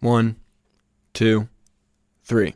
[0.00, 0.36] One,
[1.12, 1.48] two,
[2.24, 2.54] three.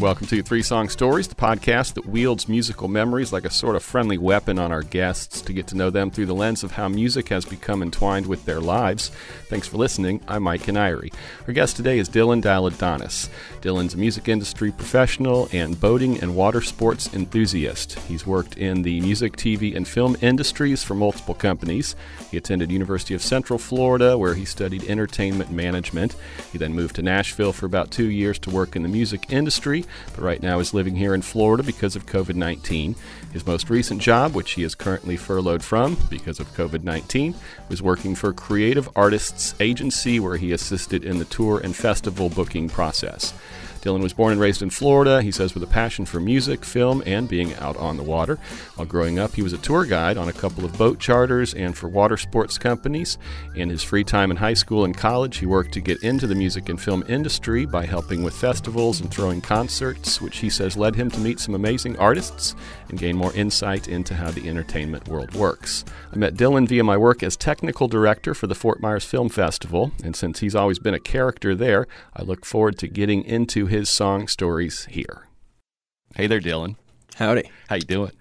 [0.00, 3.82] Welcome to Three Song Stories, the podcast that wields musical memories like a sort of
[3.82, 6.88] friendly weapon on our guests to get to know them through the lens of how
[6.88, 9.10] music has become entwined with their lives.
[9.48, 10.20] Thanks for listening.
[10.28, 11.10] I'm Mike Canary.
[11.48, 13.28] Our guest today is Dylan Daladonis.
[13.60, 17.98] Dylan's a music industry professional and boating and water sports enthusiast.
[18.00, 21.96] He's worked in the music, TV, and film industries for multiple companies.
[22.30, 26.14] He attended University of Central Florida, where he studied entertainment management.
[26.52, 29.86] He then moved to Nashville for about two years to work in the music industry
[30.14, 32.94] but right now is living here in Florida because of COVID 19.
[33.32, 37.34] His most recent job, which he is currently furloughed from because of COVID 19,
[37.68, 42.68] was working for Creative Artists Agency, where he assisted in the tour and festival booking
[42.68, 43.32] process.
[43.88, 45.22] Dylan was born and raised in Florida.
[45.22, 48.38] He says with a passion for music, film, and being out on the water.
[48.74, 51.74] While growing up, he was a tour guide on a couple of boat charters and
[51.74, 53.16] for water sports companies.
[53.54, 56.34] In his free time in high school and college, he worked to get into the
[56.34, 60.94] music and film industry by helping with festivals and throwing concerts, which he says led
[60.94, 62.54] him to meet some amazing artists
[62.88, 65.84] and gain more insight into how the entertainment world works.
[66.12, 69.92] I met Dylan via my work as technical director for the Fort Myers Film Festival,
[70.02, 73.88] and since he's always been a character there, I look forward to getting into his
[73.88, 75.26] song stories here.
[76.14, 76.76] Hey there, Dylan.
[77.16, 77.50] Howdy.
[77.68, 78.12] How you doing?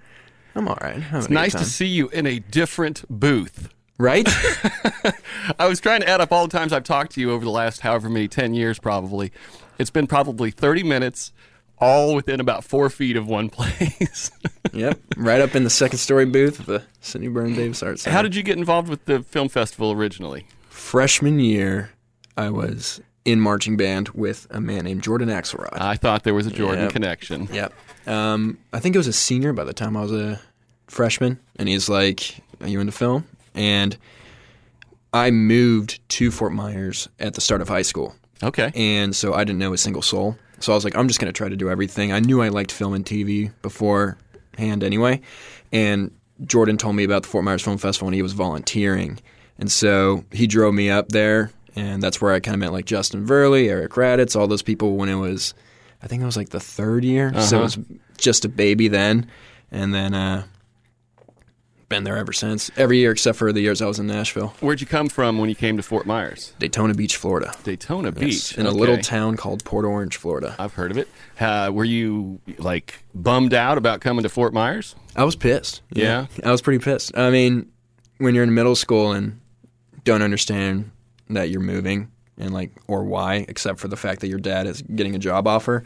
[0.56, 1.02] I'm all right.
[1.14, 3.70] It's nice to see you in a different booth.
[4.00, 4.28] Right?
[5.60, 7.52] I was trying to add up all the times I've talked to you over the
[7.52, 9.32] last however many 10 years, probably.
[9.80, 11.32] It's been probably 30 minutes,
[11.80, 14.31] all within about four feet of one place.
[14.73, 15.00] yep.
[15.16, 18.16] Right up in the second story booth of the Sidney Berne Davis Art Center.
[18.16, 20.48] How did you get involved with the film festival originally?
[20.70, 21.92] Freshman year,
[22.36, 25.70] I was in marching band with a man named Jordan Axelrod.
[25.80, 26.94] I thought there was a Jordan Yep.
[26.94, 27.50] connection.
[27.52, 27.73] Yep.
[28.08, 30.39] Um, I think it was a senior by the time I was a
[30.88, 33.98] freshman, and he's like, "Are you into film?" And
[35.14, 38.71] I moved to Fort Myers at the start of high school, Okay.
[38.76, 40.37] and so I didn't know a single soul.
[40.60, 42.12] So I was like, I'm just going to try to do everything.
[42.12, 45.22] I knew I liked film and TV beforehand anyway,
[45.72, 46.12] and
[46.45, 49.20] Jordan told me about the Fort Myers Film Festival, and he was volunteering,
[49.60, 52.86] and so he drove me up there, and that's where I kind of met like
[52.86, 55.54] Justin Verley, Eric Raditz, all those people when it was,
[56.02, 57.60] I think it was like the third year, so it Uh-huh.
[57.64, 57.78] was
[58.17, 59.28] just a baby then,
[59.72, 60.44] and then uh,
[61.89, 62.70] been there ever since.
[62.77, 65.49] Every year except for the years I was in Nashville, Where'd you come from when
[65.49, 66.53] you came to Fort Myers?
[66.59, 67.53] Daytona Beach, Florida.
[67.64, 68.58] Daytona Yes, Beach.
[68.58, 70.55] in a little town called Port Orange, Florida.
[70.59, 71.08] I've heard of it.
[71.39, 74.95] Uh, were you like bummed out about coming to Fort Myers?
[75.15, 75.81] I was pissed.
[75.92, 76.27] Yeah?
[76.43, 77.17] I was pretty pissed.
[77.17, 77.71] I mean,
[78.17, 79.39] when you're in middle school and
[80.04, 80.92] don't understand
[81.30, 84.81] that you're moving and like or why, except for the fact that your dad is
[84.81, 85.83] getting a job offer.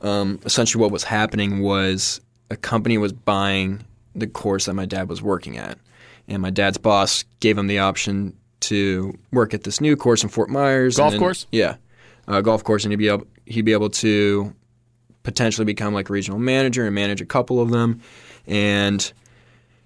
[0.00, 2.20] Um, essentially, what was happening was
[2.50, 3.84] a company was buying
[4.14, 5.78] the course that my dad was working at,
[6.26, 10.28] and my dad's boss gave him the option to work at this new course in
[10.28, 10.96] Fort Myers.
[10.96, 11.46] Golf then- course?
[11.52, 11.76] Yeah,
[12.26, 14.54] uh, golf course, and he'd be able he'd be able to
[15.22, 18.00] potentially become like a regional manager and manage a couple of them.
[18.46, 19.12] And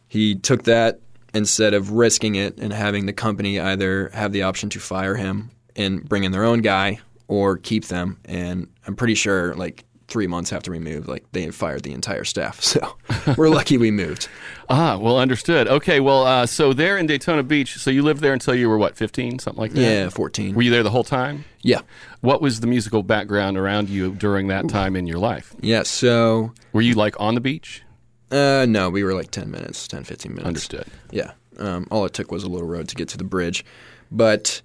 [0.09, 1.00] he took that
[1.34, 5.50] instead of risking it and having the company either have the option to fire him
[5.75, 8.19] and bring in their own guy or keep them.
[8.25, 11.92] And I'm pretty sure like three months after we moved, like they had fired the
[11.92, 12.60] entire staff.
[12.72, 12.96] So
[13.36, 14.28] we're lucky we moved.
[14.68, 15.68] Ah, well, understood.
[15.68, 18.78] Okay, well, uh, so there in Daytona Beach, so you lived there until you were
[18.78, 19.80] what, 15, something like that?
[19.82, 20.54] Yeah, 14.
[20.54, 21.44] Were you there the whole time?
[21.60, 21.80] yeah.
[22.22, 25.54] What was the musical background around you during that time in your life?
[25.60, 25.82] Yeah.
[25.82, 27.82] So, Were you like on the beach?
[28.30, 30.46] uh, no, we were like 10 minutes, 10, 15 minutes.
[30.46, 30.86] Understood.
[31.10, 31.32] Yeah.
[31.58, 33.64] Um, all it took was a little road to get to the bridge.
[34.10, 34.62] But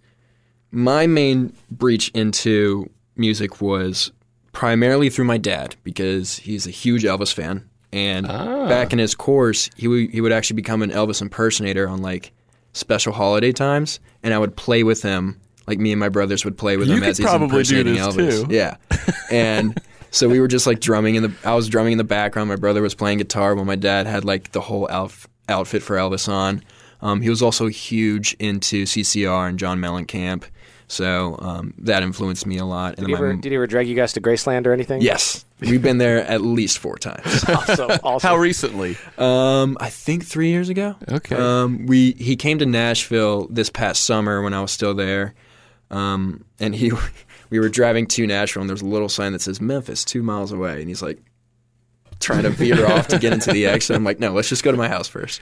[0.72, 4.12] my main breach into music was
[4.58, 7.64] primarily through my dad because he's a huge Elvis fan.
[7.94, 8.68] And Ah.
[8.68, 12.32] back in his course, he, w- he would actually become an Elvis impersonator on like
[12.74, 14.00] special holiday times.
[14.24, 16.96] And I would play with him, like me and my brothers would play with You
[16.96, 18.48] him as he's impersonating Elvis.
[18.48, 18.48] too.
[18.50, 18.78] Yeah.
[19.30, 19.80] And
[20.10, 22.50] so we were just like drumming in the I was drumming in the background.
[22.50, 25.98] My brother was playing guitar while my dad had like the whole outf- outfit for
[25.98, 26.64] Elvis on.
[27.04, 30.46] Um, he was also huge into CCR and John Mellencamp.
[30.90, 32.96] So um, that influenced me a lot.
[32.98, 34.72] And Did he, then my- ever, did he ever drag you guys to Graceland or
[34.72, 35.02] anything?
[35.02, 37.44] yes, we've been there at least four times.
[37.50, 38.28] Also, also.
[38.28, 38.96] How recently?
[39.18, 40.96] Um, I think three years ago.
[41.10, 41.36] Okay.
[41.36, 45.34] Um, we he came to Nashville this past summer when I was still there,
[45.92, 46.92] um, and he
[47.50, 50.52] we were driving to Nashville and there's a little sign that says Memphis two miles
[50.54, 51.20] away, and he's like,
[52.20, 53.96] trying to veer off to get into the exit.
[53.96, 55.42] I'm like, no, let's just go to my house first.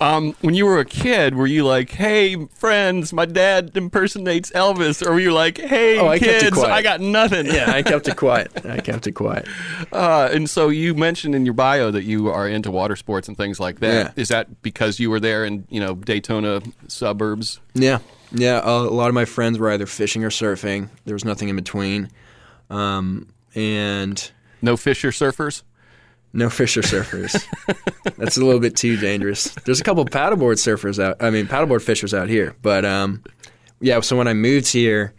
[0.00, 5.06] Um, when you were a kid, were you like, "Hey, friends, my dad impersonates Elvis,"
[5.06, 6.58] or were you like, "Hey, Oh, I kids.
[6.58, 7.46] I got nothing"?
[7.46, 8.50] Yeah, I kept it quiet.
[8.66, 9.46] I kept it quiet.
[9.92, 13.36] Uh, and so you mentioned in your bio that you are into water sports and
[13.36, 14.12] things like that.
[14.16, 14.36] Is Yeah.
[14.38, 17.60] that because you were there in you know Daytona suburbs?
[17.74, 17.98] Yeah,
[18.32, 18.60] yeah.
[18.64, 20.88] A, a lot of my friends were either fishing or surfing.
[21.04, 22.08] There was nothing in between,
[22.70, 24.30] um, and
[24.62, 25.62] No Fisher surfers.
[26.34, 27.46] No fish or surfers.
[28.16, 29.54] That's a little bit too dangerous.
[29.64, 31.22] There's a couple paddleboard surfers out.
[31.22, 32.54] I mean, paddleboard fishers out here.
[32.60, 33.22] But um,
[33.80, 34.00] yeah.
[34.00, 35.14] So when I moved here,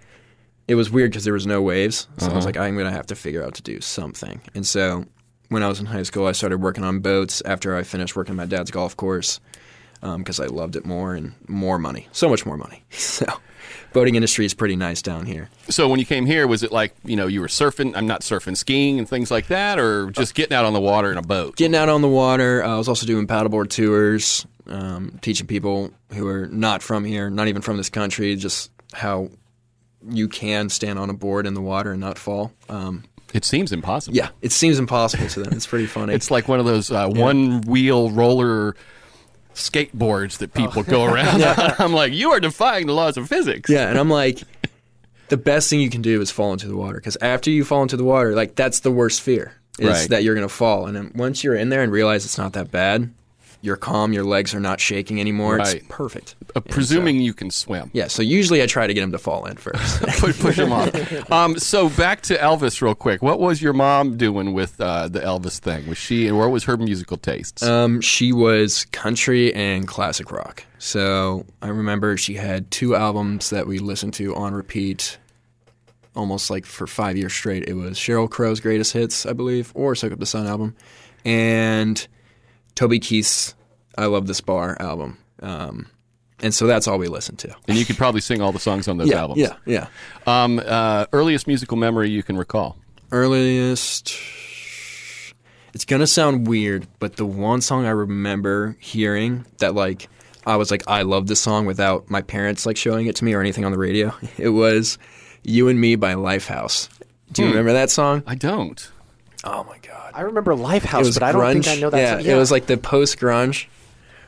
[0.68, 2.08] it was weird because there was no waves.
[2.18, 4.42] So I was like, I'm gonna have to figure out to do something.
[4.54, 5.06] And so
[5.50, 8.36] when I was in high school, I started working on boats after I finished working
[8.36, 9.40] my dad's golf course
[10.02, 12.84] because I loved it more and more money, so much more money.
[12.92, 13.26] So
[13.96, 15.50] boating industry is pretty nice down here.
[15.70, 17.96] So when you came here, was it like you know you were surfing?
[17.96, 21.12] I'm not surfing, skiing, and things like that, or just getting out on the water
[21.12, 21.56] in a boat?
[21.56, 22.64] Getting out on the water.
[22.64, 27.48] I was also doing paddleboard tours, um, teaching people who are not from here, not
[27.48, 29.30] even from this country, just how
[30.08, 32.52] you can stand on a board in the water and not fall.
[32.70, 34.16] Um, It seems impossible.
[34.16, 35.54] yeah, it seems impossible to them.
[35.54, 36.14] It's pretty funny.
[36.14, 38.76] It's like one of those uh, one wheel roller
[39.56, 40.84] skateboards that people oh.
[40.84, 41.42] go around.
[41.80, 43.70] I'm like, you are defying the laws of physics.
[43.70, 44.44] Yeah, and I'm like,
[45.30, 47.82] the best thing you can do is fall into the water because after you fall
[47.82, 50.10] into the water, like that's the worst fear is Right.
[50.10, 50.88] that you're gonna fall.
[50.88, 53.12] And then once you're in there and realize it's not that bad,
[53.62, 55.58] you're calm, your legs are not shaking anymore.
[55.58, 55.76] Right.
[55.76, 56.36] It's perfect.
[56.56, 57.90] Uh, presuming you can swim.
[57.94, 60.02] Yeah, so usually I try to get him to fall in first.
[60.20, 60.92] Push, push them off.
[61.32, 63.22] Um, so back to Elvis real quick.
[63.22, 65.88] What was your mom doing with uh, the Elvis thing?
[65.88, 67.64] Was she, and what was her musical tastes?
[67.64, 70.64] Um, she was country and classic rock.
[70.78, 75.18] So I remember she had two albums that we listened to on repeat
[76.16, 77.68] almost like for five years straight.
[77.68, 80.76] It was Sheryl Crow's Greatest Hits, I believe, or Soak Up the Sun album,
[81.24, 82.08] and
[82.76, 83.56] Toby Keith's
[83.98, 85.18] I Love This Bar album.
[85.42, 85.88] Um,
[86.42, 87.56] and so that's all we listen to.
[87.68, 89.40] and you could probably sing all the songs on those Yeah, albums.
[89.42, 89.88] yeah, yeah.
[90.28, 92.78] Um, uh, earliest musical memory you can recall?
[93.12, 94.14] Earliest.
[95.74, 100.08] It's gonna sound weird, but the one song I remember hearing that like
[100.46, 103.34] I was like I love this song without my parents like showing it to me
[103.34, 104.14] or anything on the radio.
[104.38, 104.98] It was
[105.44, 106.88] "You and Me" by Lifehouse.
[107.34, 108.24] Do you remember that song?
[108.28, 108.90] I don't.
[109.46, 110.12] Oh my god!
[110.14, 111.66] I remember Lifehouse, but I don't grunge.
[111.66, 111.98] think I know that.
[112.00, 112.26] Yeah, song.
[112.32, 113.68] it was like the post grunge.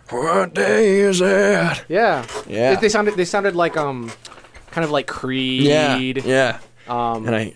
[0.10, 1.84] What day is it?
[1.90, 2.75] yeah, Yeah.
[2.75, 4.12] They, they sounded they sounded like um,
[4.72, 5.64] kind of like Creed.
[5.64, 6.60] Yeah, yeah.
[6.88, 7.54] Um, And I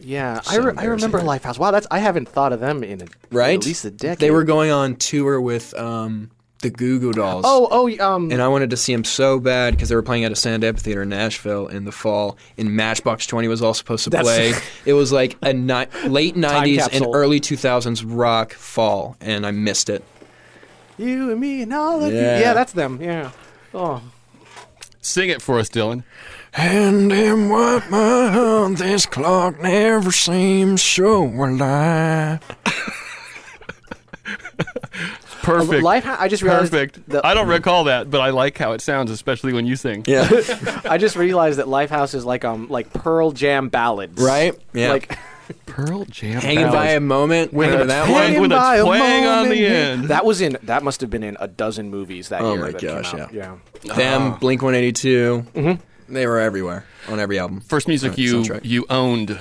[0.00, 0.40] yeah.
[0.48, 1.20] I, re- I remember.
[1.20, 1.58] Lifehouse.
[1.58, 3.58] Wow, that's I haven't thought of them in a, right.
[3.58, 4.20] at least a decade.
[4.20, 7.44] They were going on tour with um, the Goo Goo Dolls.
[7.46, 10.24] Oh, oh, um, and I wanted to see them so bad because they were playing
[10.24, 12.36] at Ascend Amphitheater in Nashville in the fall.
[12.56, 14.60] And Matchbox Twenty was all supposed to That's- play.
[14.84, 17.14] it was like a ni- late '90s and capsule.
[17.14, 20.04] early 2000s rock fall, and I missed it.
[20.98, 22.18] you and me and all of you.
[22.18, 22.40] Yeah.
[22.40, 23.00] Yeah, that's them.
[23.00, 23.30] Yeah.
[23.72, 24.02] Oh,
[25.00, 26.02] Sing it for us, Dylan.
[26.54, 32.40] And in what month this clock never seems so alive.
[35.48, 35.84] Perfect.
[35.84, 36.16] Lifehouse.
[36.18, 36.70] I just realized.
[36.72, 37.08] Perfect.
[37.10, 40.04] that- I don't recall that, but I like how it sounds, especially when you sing.
[40.06, 40.28] Yeah,
[40.84, 44.20] I just realized that Lifehouse is like um like Pearl Jam ballads.
[44.22, 44.54] right.
[44.72, 45.18] Yeah, Like
[45.66, 46.40] Pearl Jam.
[46.42, 47.52] hanging by a moment.
[47.52, 48.42] With Remember a that twang- one?
[48.42, 50.04] With a by a on the end.
[50.04, 50.58] That was in.
[50.64, 52.62] That must have been in a dozen movies that Oh year.
[52.62, 53.32] Oh my that gosh, Came out.
[53.32, 53.56] Yeah.
[53.94, 55.78] Them, Blink 182.
[56.10, 57.60] They were everywhere on every album.
[57.60, 58.60] First music Uh, you soundtrack.
[58.64, 59.38] you owned.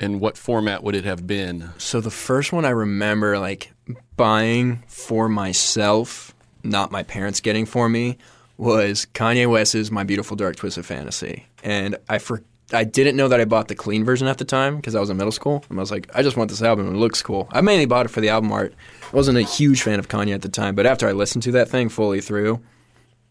[0.00, 1.70] And what format would it have been?
[1.78, 3.72] So the first one I remember like
[4.16, 8.18] buying for myself, not my parents getting for me,
[8.56, 12.42] was Kanye West's "My Beautiful Dark Twisted Fantasy," and I for
[12.72, 15.08] I didn't know that I bought the clean version at the time because I was
[15.08, 16.86] in middle school, and I was like, I just want this album.
[16.94, 17.48] It looks cool.
[17.50, 18.74] I mainly bought it for the album art.
[19.10, 21.52] I wasn't a huge fan of Kanye at the time, but after I listened to
[21.52, 22.60] that thing fully through,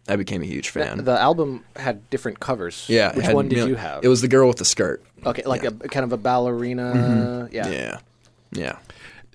[0.08, 1.04] I became a huge fan.
[1.04, 2.86] The album had different covers.
[2.88, 4.04] yeah, Which had one did mil- you have?
[4.04, 5.04] It was the girl with the skirt.
[5.24, 6.94] okay, like a kind of a ballerina.
[6.96, 7.56] Mm-hmm.
[7.56, 7.68] Yeah.
[7.70, 8.00] Yeah,
[8.54, 8.78] yeah.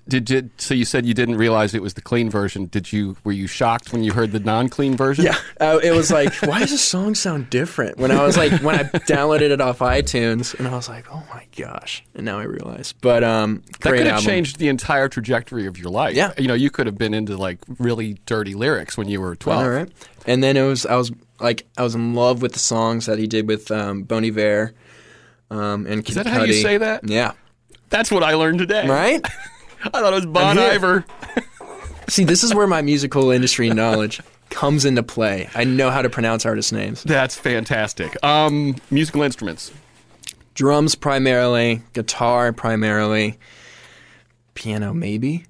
[0.07, 0.73] Did did so?
[0.73, 2.65] You said you didn't realize it was the clean version.
[2.65, 3.15] Did you?
[3.23, 5.23] Were you shocked when you heard the non-clean version?
[5.25, 7.97] Yeah, uh, it was like, why does this song sound different?
[7.97, 11.23] When I was like, when I downloaded it off iTunes, and I was like, oh
[11.33, 12.03] my gosh!
[12.15, 12.91] And now I realize.
[12.91, 16.15] But um, That could have changed the entire trajectory of your life.
[16.15, 16.33] Yeah.
[16.37, 19.61] You know, you could have been into like really dirty lyrics when you were 12.
[19.61, 19.89] All right.
[20.25, 23.19] And then it was, I was like, I was in love with the songs that
[23.19, 24.73] he did with um, Bon Iver.
[25.49, 27.07] Um, and Is that how you say that?
[27.07, 27.33] Yeah.
[27.89, 28.87] That's what I learned today.
[28.87, 29.23] Right.
[29.85, 30.57] I thought it was Bon.
[30.57, 31.05] Iver.
[32.09, 35.49] See, this is where my musical industry knowledge comes into play.
[35.55, 37.03] I know how to pronounce artist names.
[37.03, 38.21] That's fantastic.
[38.23, 39.71] Um, musical instruments.
[40.53, 43.39] Drums primarily, guitar primarily.
[44.53, 45.45] piano, maybe.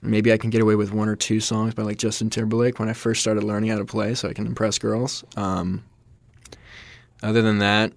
[0.00, 2.88] Maybe I can get away with one or two songs by like Justin Timberlake when
[2.88, 5.24] I first started learning how to play, so I can impress girls.
[5.36, 5.84] Um,
[7.22, 7.92] other than that,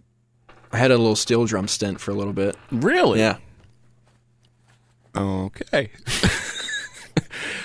[0.72, 2.56] I had a little steel drum stint for a little bit.
[2.72, 3.20] Really?
[3.20, 3.38] Yeah.
[5.16, 5.90] Okay.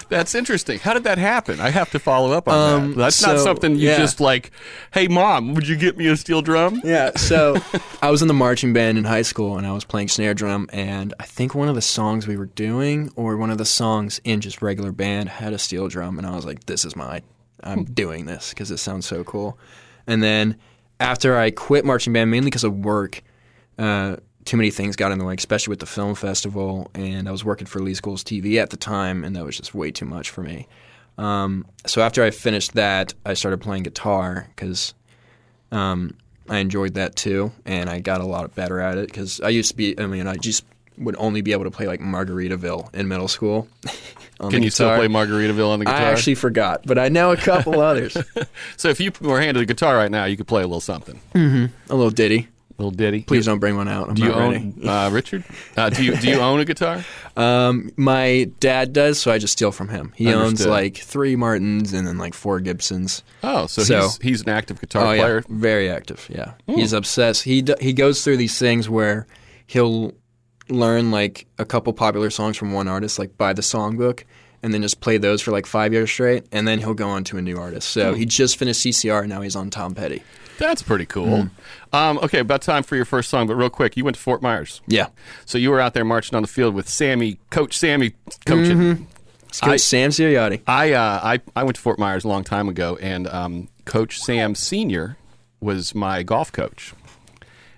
[0.08, 0.80] That's interesting.
[0.80, 1.60] How did that happen?
[1.60, 2.96] I have to follow up on Um, that.
[2.96, 3.96] That's not something you yeah.
[3.98, 4.50] just like,
[4.92, 6.80] hey, mom, would you get me a steel drum?
[6.82, 7.56] Yeah, so
[8.02, 10.68] I was in the marching band in high school and I was playing snare drum
[10.72, 14.20] and I think one of the songs we were doing or one of the songs
[14.24, 17.22] in just regular band had a steel drum and I was like this is mine.
[17.62, 19.58] I'm doing this cuz it sounds so cool.
[20.08, 20.56] And then
[20.98, 23.22] after I quit marching band mainly because of work,
[23.78, 27.32] uh, too many things got in the way, especially with the film festival and I
[27.32, 30.06] was working for Lee Schools TV at the time and that was just way too
[30.06, 30.66] much for me.
[31.18, 34.94] Um, so after I finished that, I started playing guitar because
[35.70, 36.16] um,
[36.48, 39.70] I enjoyed that too, and I got a lot better at it because I used
[39.70, 39.98] to be.
[39.98, 40.64] I mean, I just
[40.98, 43.68] would only be able to play like Margaritaville in middle school.
[44.50, 46.00] Can you still play Margaritaville on the guitar?
[46.00, 48.16] I actually forgot, but I know a couple others.
[48.78, 51.20] so if you were handed a guitar right now, you could play a little something,
[51.34, 52.48] A little ditty.
[52.80, 53.22] Little ditty.
[53.22, 54.08] Please don't bring one out.
[54.08, 55.44] I'm Do you own uh, Richard?
[55.76, 57.04] Uh, do you do you own a guitar?
[57.36, 60.12] Um, my dad does, so I just steal from him.
[60.16, 63.22] He owns like three Martins and then like four Gibsons.
[63.42, 65.36] Oh, so, So- he's he's an active guitar oh player.
[65.36, 66.26] yeah, very active.
[66.28, 67.44] Yeah, he's obsessed.
[67.44, 69.26] He d- he goes through these things where
[69.66, 70.12] he'll
[70.68, 74.24] learn like a couple popular songs from one artist, like buy the songbook,
[74.62, 77.24] and then just play those for like five years straight, and then he'll go on
[77.24, 77.88] to a new artist.
[77.90, 80.22] So he just finished CCR, and now he's on Tom Petty.
[80.60, 81.48] That's pretty cool.
[81.92, 84.42] Um, okay, about time for your first song, but real quick, you went to Fort
[84.42, 84.80] Myers.
[84.86, 85.08] Yeah,
[85.46, 88.12] So you were out there marching on the field with Sammy, Coach Sammy,
[88.46, 89.06] coaching.
[89.48, 90.60] it's Coach I- Sam Siriati.
[90.66, 94.20] I, uh, I I went to Fort Myers a long time ago, and um, Coach
[94.20, 95.16] Sam Senior
[95.60, 96.92] was my golf coach.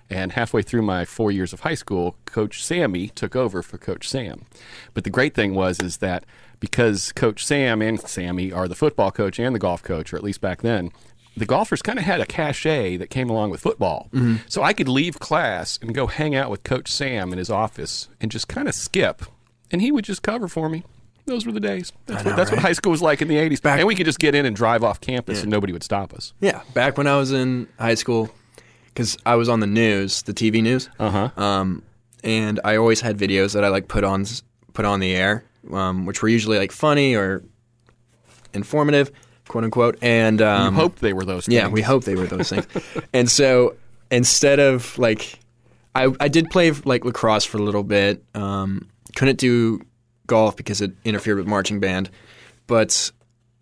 [0.09, 4.07] And halfway through my four years of high school, Coach Sammy took over for Coach
[4.07, 4.45] Sam.
[4.93, 6.23] But the great thing was is that
[6.59, 10.23] because Coach Sam and Sammy are the football coach and the golf coach, or at
[10.23, 10.91] least back then,
[11.35, 14.09] the golfers kind of had a cachet that came along with football.
[14.47, 18.09] So I could leave class and go hang out with Coach Sam in his office
[18.21, 19.23] and just kind of skip,
[19.71, 20.83] and he would just cover for me.
[21.25, 21.93] Those were the days.
[22.05, 23.61] That's, know, what, that's what high school was like in the 80s.
[23.61, 26.13] Back- and we could just get in and drive off campus and nobody would stop
[26.13, 26.33] us.
[26.41, 28.29] Yeah, back when I was in high school,
[28.87, 30.89] because I was on the news, the TV news.
[30.99, 31.41] Uh huh.
[31.41, 31.83] um,
[32.25, 34.25] and I always had videos that I like put on
[34.73, 37.43] put on the air, um, which were usually like funny or
[38.53, 39.11] informative,
[39.47, 39.97] quote unquote.
[40.01, 41.55] And um, you hoped they were those things.
[41.55, 42.67] yeah, we hope they were those things.
[43.13, 43.75] and so
[44.11, 45.39] instead of like,
[45.95, 48.23] I I did play like lacrosse for a little bit.
[48.35, 49.81] Um, couldn't do
[50.27, 52.09] golf because it interfered with marching band,
[52.67, 53.11] but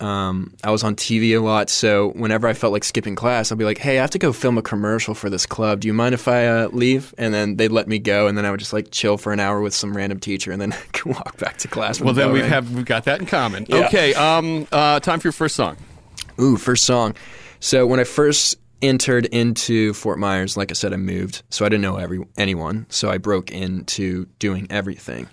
[0.02, 3.58] um, I was on TV a lot, so whenever I felt like skipping class, I'd
[3.58, 5.82] be like, "Hey, I have to go film a commercial for this club.
[5.82, 8.46] Do you mind if I uh, leave?" And then they'd let me go, and then
[8.46, 10.74] I would just like chill for an hour with some random teacher, and then
[11.06, 12.02] walk back to class.
[12.02, 13.66] Well, the then we have we've got that in common.
[13.70, 13.86] Yeah.
[13.88, 14.14] Okay.
[14.16, 14.68] Um.
[14.72, 15.00] Uh.
[15.00, 15.78] Time for your first song.
[16.40, 17.16] Ooh, first song.
[17.60, 21.70] So when I first entered into Fort Myers, like I said, I moved, so I
[21.70, 22.88] didn't know every anyone.
[22.90, 25.30] So I broke into doing everything,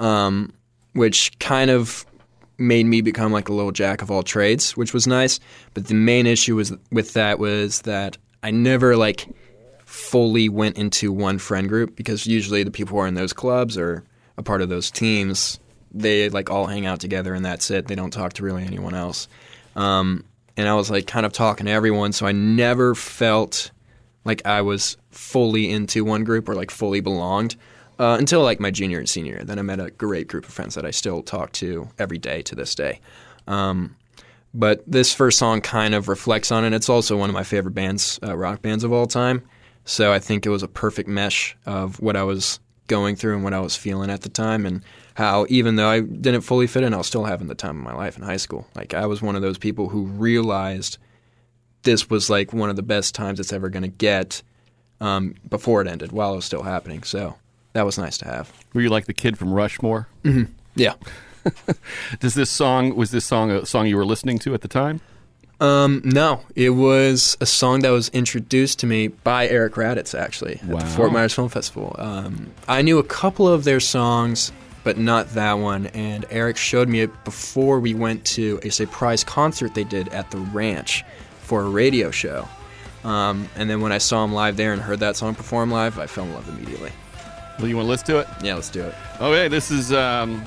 [0.00, 0.52] um,
[0.94, 2.04] which kind of
[2.58, 5.38] made me become like a little jack of all trades, which was nice.
[5.74, 9.28] But the main issue was with that was that I never like
[9.84, 13.78] fully went into one friend group because usually the people who are in those clubs
[13.78, 14.04] or
[14.36, 15.58] a part of those teams,
[15.92, 17.86] they like all hang out together and that's it.
[17.86, 19.28] They don't talk to really anyone else.
[19.76, 20.24] Um,
[20.56, 23.70] and I was like kind of talking to everyone, so I never felt
[24.24, 27.56] like I was fully into one group or like fully belonged
[27.98, 29.42] uh, until like my junior and senior.
[29.44, 32.42] Then I met a great group of friends that I still talk to every day
[32.42, 33.00] to this day.
[33.46, 33.96] Um,
[34.54, 36.72] but this first song kind of reflects on it.
[36.72, 39.42] It's also one of my favorite bands, uh, rock bands of all time.
[39.84, 43.44] So I think it was a perfect mesh of what I was going through and
[43.44, 44.82] what I was feeling at the time, and
[45.14, 47.84] how even though I didn't fully fit in, I was still having the time of
[47.84, 48.66] my life in high school.
[48.74, 50.98] Like I was one of those people who realized
[51.82, 54.42] this was like one of the best times it's ever going to get
[55.00, 57.02] um, before it ended, while it was still happening.
[57.02, 57.36] So
[57.72, 58.52] that was nice to have.
[58.74, 60.08] Were you like the kid from Rushmore?
[60.74, 60.94] Yeah.
[62.20, 65.00] Does this song was this song a song you were listening to at the time?
[65.60, 70.60] Um, no, it was a song that was introduced to me by Eric Raditz actually
[70.64, 70.78] Wow.
[70.78, 71.96] at the Fort Myers Film Festival.
[71.98, 74.52] Um, I knew a couple of their songs,
[74.84, 75.86] but not that one.
[75.88, 80.30] And Eric showed me it before we went to a surprise concert they did at
[80.30, 81.04] the ranch
[81.40, 82.46] for a radio show.
[83.02, 85.98] Um, and then when I saw him live there and heard that song perform live,
[85.98, 86.92] I fell in love immediately.
[87.58, 88.28] Well, you want to listen to it?
[88.42, 88.94] Yeah, let's do it.
[89.20, 90.44] Okay, this is um,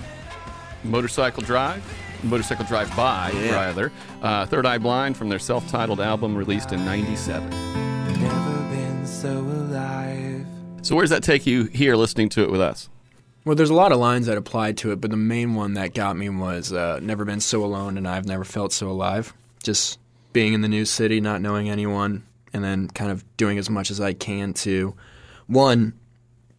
[0.83, 1.83] Motorcycle Drive.
[2.23, 3.51] Motorcycle Drive by, Yeah.
[3.55, 3.91] rather.
[4.21, 7.49] Uh, Third Eye Blind from their self titled album released in 97.
[7.49, 10.45] Never been so alive.
[10.83, 12.89] So, where does that take you here listening to it with us?
[13.43, 15.93] Well, there's a lot of lines that apply to it, but the main one that
[15.95, 19.99] got me was uh, "Never been so alone, and I've never felt so alive." Just
[20.31, 23.89] being in the new city, not knowing anyone, and then kind of doing as much
[23.91, 24.93] as I can to,
[25.47, 25.93] one,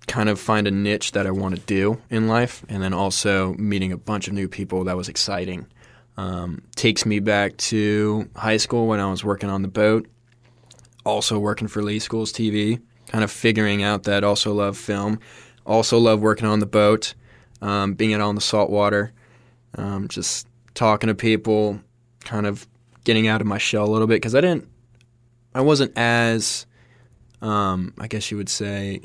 [0.07, 3.55] kind of find a niche that I want to do in life, and then also
[3.55, 5.67] meeting a bunch of new people that was exciting.
[6.17, 10.09] Um, takes me back to high school when I was working on the boat,
[11.05, 15.19] also working for Lee Schools TV, kind of figuring out that also love film,
[15.65, 17.15] also love working on the boat,
[17.63, 19.13] um, being out on the salt water,
[19.77, 21.81] um, just talking to people,
[22.25, 22.67] kind of
[23.05, 24.69] getting out of my shell a little bit because I didn't,
[25.55, 26.67] I wasn't as,
[27.41, 29.01] um, I guess you would say,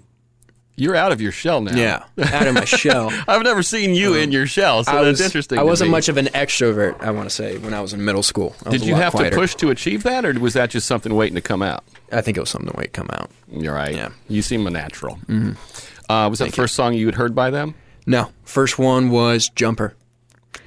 [0.79, 1.75] You're out of your shell now.
[1.75, 3.11] yeah, out of my shell.
[3.27, 5.57] I've never seen you in your shell, so I that's was, interesting.
[5.57, 5.91] I wasn't me.
[5.91, 7.01] much of an extrovert.
[7.01, 8.55] I want to say when I was in middle school.
[8.63, 9.31] I Did you have quieter.
[9.31, 11.83] to push to achieve that, or was that just something waiting to come out?
[12.11, 13.31] I think it was something to wait to come out.
[13.51, 13.95] You're right.
[13.95, 14.09] Yeah.
[14.29, 15.15] You seem a natural.
[15.27, 16.11] Mm-hmm.
[16.11, 17.73] Uh, was that Thank the first song you had heard by them?
[18.05, 19.95] No, first one was Jumper.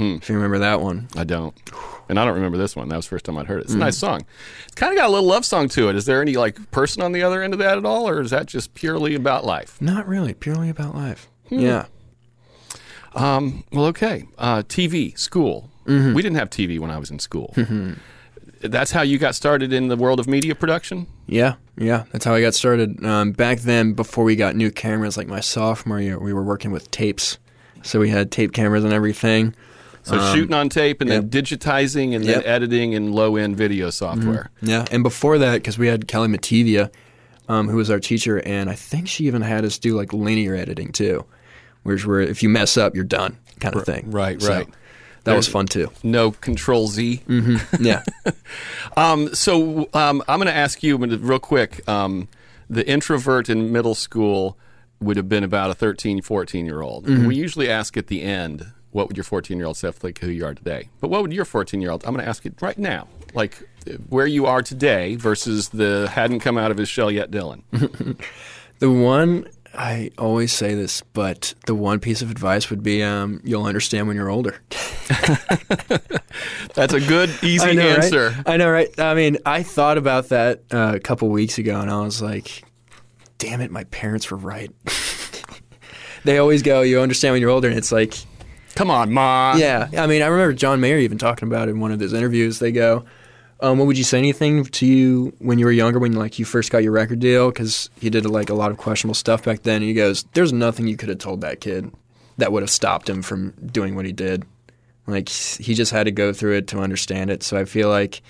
[0.00, 0.14] Hmm.
[0.14, 1.08] If you remember that one.
[1.14, 1.54] I don't.
[2.08, 2.88] And I don't remember this one.
[2.88, 3.64] That was the first time I'd heard it.
[3.64, 3.80] It's a Mm.
[3.80, 4.24] nice song.
[4.64, 5.94] It's kind of got a little love song to it.
[5.96, 8.30] Is there any like person on the other end of that at all, or is
[8.30, 9.76] that just purely about life?
[9.80, 11.28] Not really, purely about life.
[11.50, 11.58] Hmm.
[11.58, 11.84] Yeah.
[13.14, 14.24] Um, well, okay.
[14.38, 15.70] Uh, TV, school.
[15.86, 16.14] Mm-hmm.
[16.14, 17.54] We didn't have TV when I was in school.
[18.62, 21.06] That's how you got started in the world of media production.
[21.26, 23.02] Yeah, yeah, that's how I got started.
[23.04, 26.70] Um, back then, before we got new cameras, like my sophomore year, we were working
[26.70, 27.38] with tapes.
[27.82, 29.54] So we had tape cameras and everything.
[30.02, 34.50] So shooting on tape and then digitizing and then editing in low end video software.
[34.62, 36.90] Yeah, and before that, because we had Kelly Mativia,
[37.48, 40.54] um, who was our teacher, and I think she even had us do like linear
[40.54, 41.24] editing too,
[41.82, 44.10] whereas where if you mess up, you're done, kind of thing.
[44.10, 44.68] right, So right.
[45.24, 45.90] that was fun too.
[46.02, 47.22] No Control Z.
[47.78, 48.02] Yeah.
[48.96, 51.88] Um, so um, I'm going to ask you real quick.
[51.88, 52.28] Um,
[52.68, 54.58] the introvert in middle school
[55.00, 57.06] would have been about a 13, 14 year old.
[57.08, 60.28] We usually ask at the end, what would your 14 year old self think who
[60.28, 60.88] you are today?
[61.00, 62.04] But what would your 14 year old?
[62.04, 63.08] I'm going to ask it right now.
[63.34, 63.56] Like
[64.08, 67.62] where you are today versus the hadn't come out of his shell yet, Dylan.
[68.80, 73.42] The one I always say this, but the one piece of advice would be um,
[73.44, 74.58] you'll understand when you're older.
[76.74, 78.30] That's a good, easy I know, answer.
[78.30, 78.48] Right?
[78.48, 78.98] I know, right?
[78.98, 82.64] I mean, I thought about that uh, a couple weeks ago, and I was like,
[83.36, 84.70] "Damn it, my parents were right."
[86.24, 88.14] they always go, "You understand when you're older," and it's like,
[88.74, 89.54] Come on, Ma.
[89.56, 89.88] yeah.
[89.96, 92.58] I mean, I remember John Mayer even talking about it in one of his interviews.
[92.60, 93.04] They go,
[93.60, 96.44] um, "What would you say anything to you when you were younger, when like you
[96.44, 99.62] first got your record deal?" Because he did like a lot of questionable stuff back
[99.64, 99.76] then.
[99.76, 101.90] And he goes, "There's nothing you could have told that kid
[102.38, 104.44] that would have stopped him from doing what he did.
[105.06, 108.22] Like he just had to go through it to understand it." So I feel like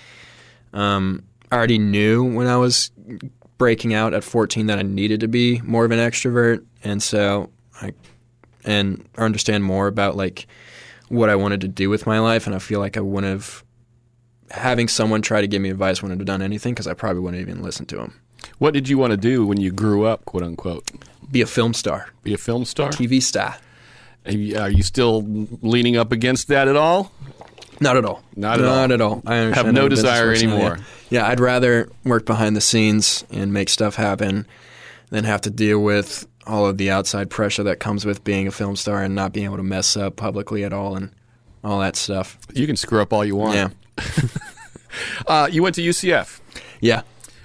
[0.72, 1.22] um,
[1.52, 2.90] I already knew when I was
[3.58, 7.50] breaking out at 14 that I needed to be more of an extrovert, and so
[7.82, 7.92] I
[8.64, 10.46] and understand more about like
[11.08, 13.64] what I wanted to do with my life, and I feel like I wouldn't have
[14.50, 17.40] having someone try to give me advice wouldn't have done anything because I probably wouldn't
[17.40, 18.20] even listen to him.
[18.58, 20.90] What did you want to do when you grew up, quote unquote?
[21.30, 22.90] Be a film star, Be a film star?
[22.90, 23.56] TV star.
[24.26, 25.22] Are you, are you still
[25.62, 27.12] leaning up against that at all?
[27.80, 28.22] Not at all.
[28.36, 28.76] Not at Not all.
[28.76, 29.22] Not at all.
[29.24, 30.78] I understand Have no desire anymore.
[31.08, 34.46] Yeah, I'd rather work behind the scenes and make stuff happen
[35.08, 38.50] than have to deal with all of the outside pressure that comes with being a
[38.50, 41.10] film star and not being able to mess up publicly at all and
[41.62, 42.38] all that stuff.
[42.52, 43.54] You can screw up all you want.
[43.54, 43.68] Yeah.
[45.26, 46.40] Uh, you went to UCF.
[46.80, 47.02] Yeah.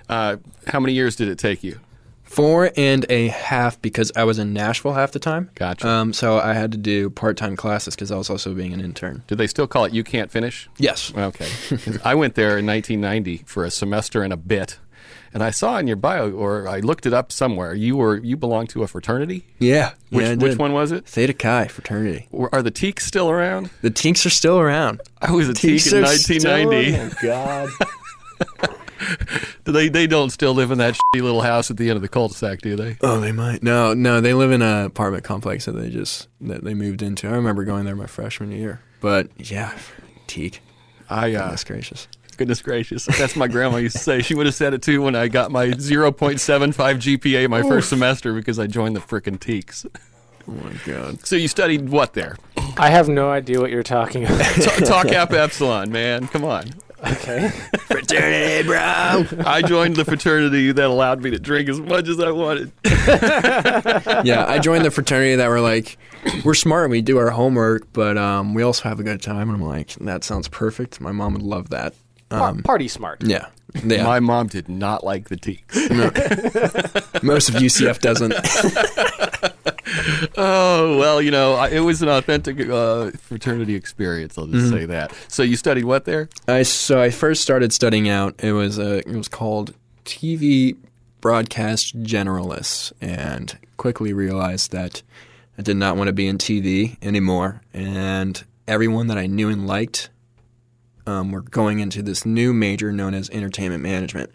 [0.09, 0.37] Uh,
[0.67, 1.79] how many years did it take you?
[2.23, 5.51] Four and a half because I was in Nashville half the time.
[5.55, 5.87] Gotcha.
[5.87, 8.81] Um, so I had to do part time classes because I was also being an
[8.81, 9.23] intern.
[9.27, 10.67] Did they still call it You Can't Finish?
[10.77, 11.13] Yes.
[11.15, 11.47] Okay.
[12.03, 14.79] I went there in 1990 for a semester and a bit.
[15.35, 17.73] And I saw in your bio, or I looked it up somewhere.
[17.75, 19.45] You were you belong to a fraternity.
[19.59, 19.91] Yeah.
[20.09, 21.05] Which yeah, which one was it?
[21.05, 22.27] Theta Chi fraternity.
[22.31, 23.69] Were- Are the Tekes still around?
[23.81, 25.01] The Tinks are still around.
[25.21, 26.95] I was a Teke in are still 1990.
[26.97, 27.15] around.
[27.21, 28.69] Oh, God.
[29.65, 32.07] They they don't still live in that shitty little house at the end of the
[32.07, 32.97] cul-de-sac, do they?
[33.01, 33.61] Oh, they might.
[33.63, 37.27] No, no, they live in an apartment complex that they just that they moved into.
[37.27, 38.79] I remember going there my freshman year.
[39.01, 39.75] But yeah,
[40.27, 40.59] Teke.
[41.09, 42.07] I uh, Goodness gracious.
[42.35, 43.05] Goodness gracious.
[43.05, 44.21] That's my grandma used to say.
[44.21, 48.33] She would have said it too when I got my 0.75 GPA my first semester
[48.33, 49.85] because I joined the frickin' Tekes.
[50.47, 51.25] Oh my god.
[51.25, 52.37] So you studied what there?
[52.77, 54.39] I have no idea what you're talking about.
[54.61, 56.27] Ta- Tau Kappa Epsilon, man.
[56.27, 56.65] Come on.
[57.07, 57.49] okay.
[57.87, 59.25] Fraternity, bro.
[59.45, 62.71] I joined the fraternity that allowed me to drink as much as I wanted.
[64.25, 65.97] yeah, I joined the fraternity that were like,
[66.43, 69.49] we're smart and we do our homework, but um, we also have a good time.
[69.49, 70.99] And I'm like, that sounds perfect.
[71.01, 71.93] My mom would love that.
[72.29, 73.23] Par- Um, party smart.
[73.23, 73.47] yeah.
[73.83, 74.03] Yeah.
[74.03, 75.75] My mom did not like the Tekes.
[77.23, 78.33] Most of UCF doesn't.
[80.37, 84.37] oh well, you know, it was an authentic uh, fraternity experience.
[84.37, 85.13] I'll just say that.
[85.27, 86.29] So you studied what there?
[86.47, 88.35] I so I first started studying out.
[88.43, 89.73] It was a it was called
[90.05, 90.75] TV
[91.21, 95.01] broadcast generalists, and quickly realized that
[95.57, 97.61] I did not want to be in TV anymore.
[97.73, 100.09] And everyone that I knew and liked
[101.07, 104.31] um, were going into this new major known as entertainment management.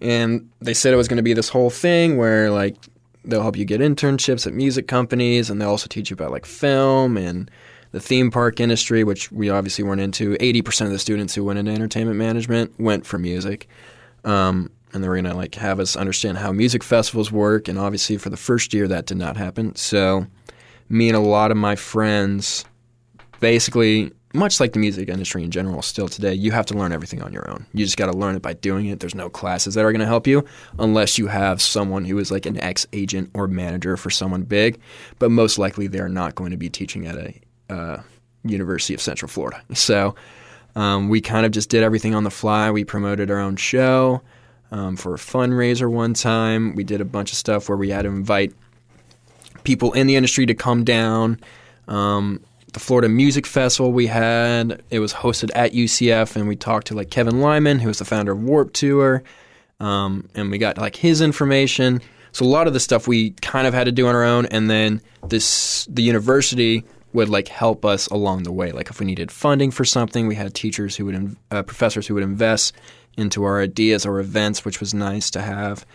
[0.00, 2.76] And they said it was going to be this whole thing where like
[3.24, 6.46] they'll help you get internships at music companies, and they'll also teach you about like
[6.46, 7.50] film and
[7.92, 10.36] the theme park industry, which we obviously weren't into.
[10.40, 13.68] Eighty percent of the students who went into entertainment management went for music,
[14.24, 17.68] um, and they were going to like have us understand how music festivals work.
[17.68, 19.74] And obviously, for the first year, that did not happen.
[19.76, 20.26] So,
[20.88, 22.64] me and a lot of my friends,
[23.40, 27.22] basically, much like the music industry in general, still today, you have to learn everything
[27.22, 27.66] on your own.
[27.72, 29.00] You just got to learn it by doing it.
[29.00, 30.44] There's no classes that are going to help you
[30.78, 34.80] unless you have someone who is like an ex agent or manager for someone big.
[35.18, 37.34] But most likely, they're not going to be teaching at a
[37.70, 38.02] uh,
[38.44, 39.62] University of Central Florida.
[39.72, 40.14] So
[40.76, 42.70] um, we kind of just did everything on the fly.
[42.70, 44.22] We promoted our own show
[44.70, 46.74] um, for a fundraiser one time.
[46.74, 48.52] We did a bunch of stuff where we had to invite
[49.62, 51.40] people in the industry to come down.
[51.88, 52.40] Um,
[52.74, 56.94] the Florida Music Festival we had, it was hosted at UCF, and we talked to
[56.94, 59.22] like Kevin Lyman, who was the founder of Warped Tour,
[59.80, 62.02] um, and we got like his information.
[62.32, 64.46] So a lot of the stuff we kind of had to do on our own,
[64.46, 68.72] and then this the university would like help us along the way.
[68.72, 72.14] Like if we needed funding for something, we had teachers who would, uh, professors who
[72.14, 72.74] would invest
[73.16, 75.86] into our ideas or events, which was nice to have.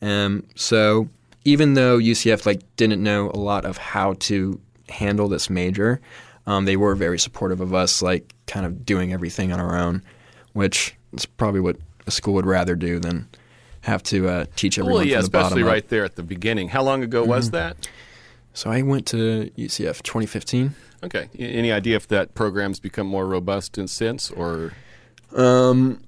[0.00, 1.10] Um, so
[1.44, 4.58] even though UCF like didn't know a lot of how to
[4.92, 6.00] handle this major,
[6.46, 10.02] um, they were very supportive of us, like kind of doing everything on our own,
[10.52, 11.76] which is probably what
[12.06, 13.28] a school would rather do than
[13.82, 15.68] have to uh, teach everyone Well, yeah, from the especially up.
[15.68, 16.68] right there at the beginning.
[16.68, 17.76] How long ago was that?
[18.54, 20.74] So I went to UCF 2015.
[21.04, 21.28] Okay.
[21.38, 24.72] Any idea if that program's become more robust in since, or
[25.34, 26.02] Um,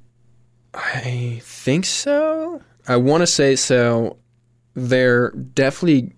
[0.75, 2.61] I think so.
[2.87, 4.19] I want to say so.
[4.75, 6.13] They're definitely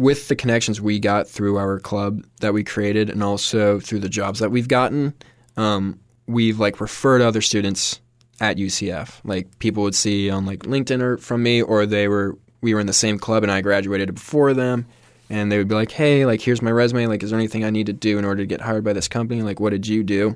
[0.00, 4.08] with the connections we got through our club that we created, and also through the
[4.08, 5.14] jobs that we've gotten.
[5.56, 8.00] Um, we've like referred other students
[8.40, 9.20] at UCF.
[9.24, 12.80] Like people would see on like LinkedIn or from me, or they were we were
[12.80, 14.86] in the same club and I graduated before them,
[15.28, 17.06] and they would be like, "Hey, like here's my resume.
[17.06, 19.08] Like, is there anything I need to do in order to get hired by this
[19.08, 19.42] company?
[19.42, 20.34] Like, what did you do?"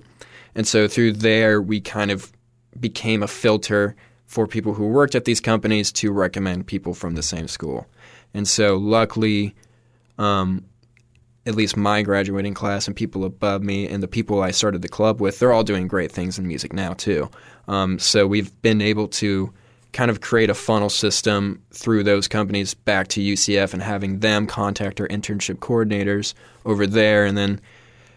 [0.54, 2.30] And so through there, we kind of
[2.78, 3.96] became a filter
[4.26, 7.86] for people who worked at these companies to recommend people from the same school.
[8.34, 9.54] And so luckily,
[10.18, 10.64] um,
[11.46, 14.88] at least my graduating class and people above me and the people I started the
[14.88, 17.30] club with, they're all doing great things in music now too.
[17.68, 19.52] Um, so we've been able to
[19.92, 24.46] kind of create a funnel system through those companies back to UCF and having them
[24.46, 27.60] contact our internship coordinators over there and then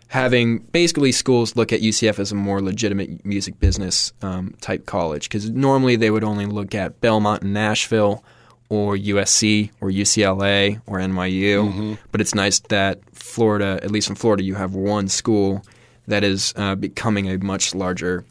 [0.08, 5.30] having basically schools look at UCF as a more legitimate music business um, type college
[5.30, 8.24] because normally they would only look at Belmont and Nashville
[8.70, 11.98] or USC or UCLA or NYU.
[12.12, 15.64] But it's nice that Florida, at least in Florida, you have one school
[16.08, 18.26] that is uh, becoming a much larger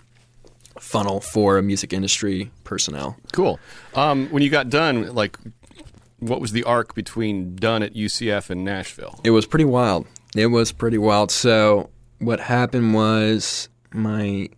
[0.80, 3.16] funnel for music industry personnel.
[3.32, 3.58] cool?
[3.94, 5.38] Um, when you got done, like,
[6.18, 9.20] what was the arc between done at UCF and Nashville?
[9.24, 10.06] It was pretty wild.
[10.34, 11.30] It was pretty wild.
[11.30, 14.48] So what happened was my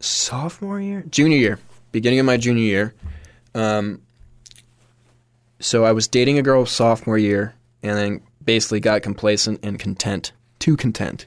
[0.00, 1.58] sophomore year, junior year,
[1.92, 2.94] beginning of my junior year.
[3.54, 4.02] Um,
[5.60, 10.32] so I was dating a girl sophomore year, and then basically got complacent and content,
[10.58, 11.26] too content.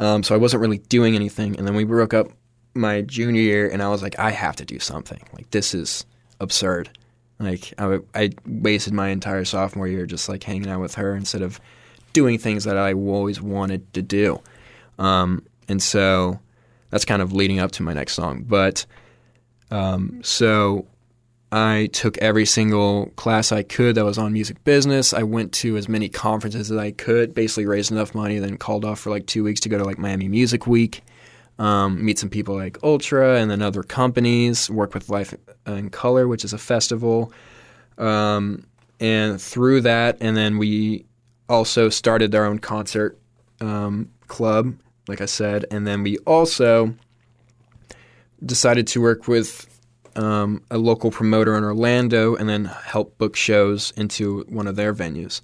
[0.00, 2.28] Um, so I wasn't really doing anything, and then we broke up
[2.74, 5.20] my junior year, and I was like, I have to do something.
[5.32, 6.04] Like this is
[6.40, 6.90] absurd.
[7.40, 11.42] Like I, I wasted my entire sophomore year just like hanging out with her instead
[11.42, 11.60] of
[12.12, 14.40] doing things that I always wanted to do.
[14.98, 16.40] Um, and so
[16.90, 18.42] that's kind of leading up to my next song.
[18.42, 18.86] But
[19.70, 20.86] um, so
[21.50, 25.14] I took every single class I could that was on music business.
[25.14, 28.84] I went to as many conferences as I could, basically raised enough money, then called
[28.84, 31.02] off for like two weeks to go to like Miami Music Week,
[31.58, 35.34] um, meet some people like Ultra and then other companies, work with Life
[35.66, 37.32] in Color, which is a festival.
[37.96, 38.66] Um,
[39.00, 41.06] and through that, and then we
[41.48, 43.18] also started our own concert
[43.62, 44.76] um, club,
[45.08, 46.94] like I said, and then we also
[48.44, 49.66] decided to work with
[50.18, 54.92] um, a local promoter in Orlando and then help book shows into one of their
[54.92, 55.40] venues.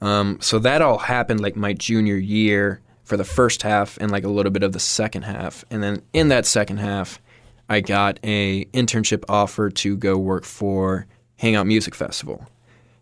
[0.00, 4.24] Um, so that all happened like my junior year for the first half and like
[4.24, 5.64] a little bit of the second half.
[5.70, 7.20] And then in that second half,
[7.68, 12.46] I got a internship offer to go work for Hangout Music Festival.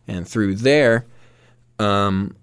[0.09, 1.07] And through there,
[1.79, 2.37] um,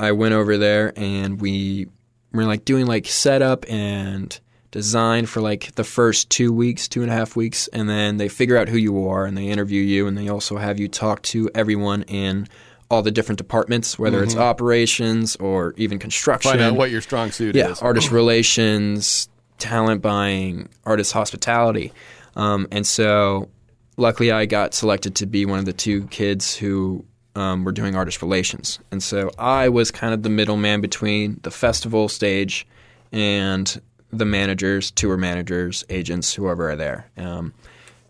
[0.00, 1.88] I went over there and we
[2.32, 4.38] were like doing like setup and
[4.74, 8.28] design for like the first two weeks, two and a half weeks, and then they
[8.28, 11.22] figure out who you are and they interview you and they also have you talk
[11.22, 12.48] to everyone in
[12.90, 16.50] all the different departments, whether it's operations or even construction.
[16.50, 17.82] Find out what your strong suit yeah, is.
[17.82, 21.92] artist relations, talent buying, artist hospitality,
[22.34, 23.48] um, and so
[23.96, 27.04] luckily I got selected to be one of the two kids who
[27.36, 31.52] um, were doing artist relations, and so I was kind of the middleman between the
[31.52, 32.66] festival stage
[33.12, 33.80] and
[34.18, 37.52] the managers, tour managers, agents, whoever are there, um,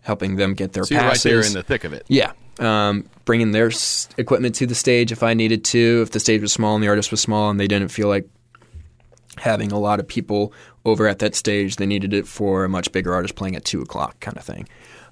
[0.01, 2.05] helping them get their so you're right there in the thick of it.
[2.07, 2.33] Yeah.
[2.59, 6.41] Um, bringing their s- equipment to the stage if I needed to, if the stage
[6.41, 8.29] was small and the artist was small and they didn't feel like
[9.37, 10.53] having a lot of people
[10.85, 13.81] over at that stage, they needed it for a much bigger artist playing at two
[13.81, 14.67] o'clock kind of thing.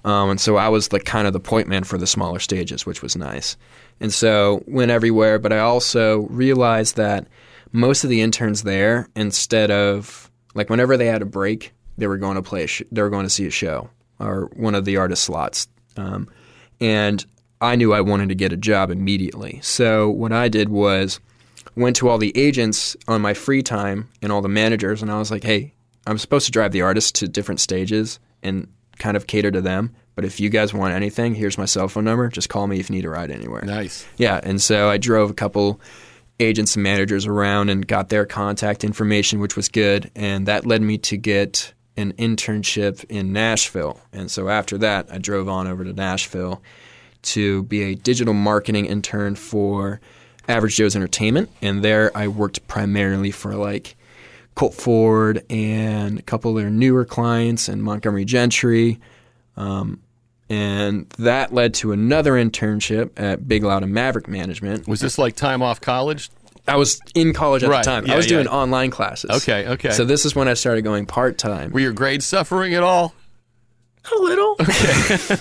[0.06, 2.86] Um, and so I was the kind of the point man for the smaller stages,
[2.86, 3.58] which was nice.
[4.00, 7.28] And so went everywhere, but I also realized that
[7.72, 12.18] most of the interns there, instead of like whenever they had a break, they were
[12.18, 12.64] going to play.
[12.64, 13.90] A sh- they were going to see a show
[14.20, 15.68] or one of the artist slots.
[15.98, 16.30] Um,
[16.80, 17.26] and
[17.62, 19.60] I knew I wanted to get a job immediately.
[19.62, 21.20] So what I did was
[21.76, 25.18] went to all the agents on my free time and all the managers, and I
[25.18, 25.74] was like, "Hey,
[26.06, 28.68] I'm supposed to drive the artists to different stages and
[29.00, 29.96] kind of cater to them.
[30.16, 32.28] But if you guys want anything, here's my cell phone number.
[32.28, 34.06] Just call me if you need a ride anywhere." Nice.
[34.18, 35.80] Yeah, and so I drove a couple
[36.44, 40.82] agents and managers around and got their contact information, which was good, and that led
[40.82, 44.00] me to get an internship in Nashville.
[44.12, 46.62] And so after that, I drove on over to Nashville
[47.24, 50.02] to be a digital marketing intern for
[50.48, 53.96] Average Joe's Entertainment, and there I worked primarily for like
[54.56, 59.00] Colt Ford and a couple of their newer clients and Montgomery Gentry.
[59.56, 60.02] Um,
[60.54, 64.88] and that led to another internship at Big Loud and Maverick Management.
[64.88, 66.30] Was this like time off college?
[66.68, 68.06] I was in college at Right, the time.
[68.08, 68.38] yeah, I was yeah.
[68.38, 69.32] doing online classes.
[69.32, 69.92] Okay, okay.
[69.92, 71.72] So this is when I started going part time.
[71.72, 73.14] Were your grades suffering at all?
[74.16, 74.56] A little.
[74.62, 75.36] Okay.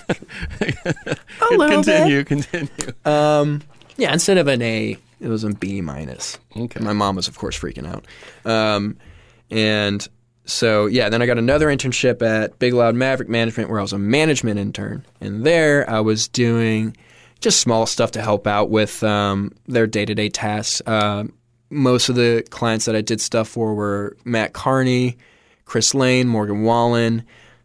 [1.40, 2.68] a little continue, continue.
[3.04, 3.62] Um,
[3.96, 6.38] yeah, instead of an A, it was a B minus.
[6.56, 6.80] Okay.
[6.80, 8.04] My mom was, of course, freaking out.
[8.50, 8.96] Um,
[9.50, 10.06] and
[10.44, 13.92] so, yeah, then I got another internship at Big Loud Maverick Management where I was
[13.92, 15.04] a management intern.
[15.20, 16.96] And there I was doing
[17.40, 20.82] just small stuff to help out with um, their day to day tasks.
[20.86, 21.24] Uh,
[21.70, 25.16] most of the clients that I did stuff for were Matt Carney,
[25.64, 27.24] Chris Lane, Morgan Wallen.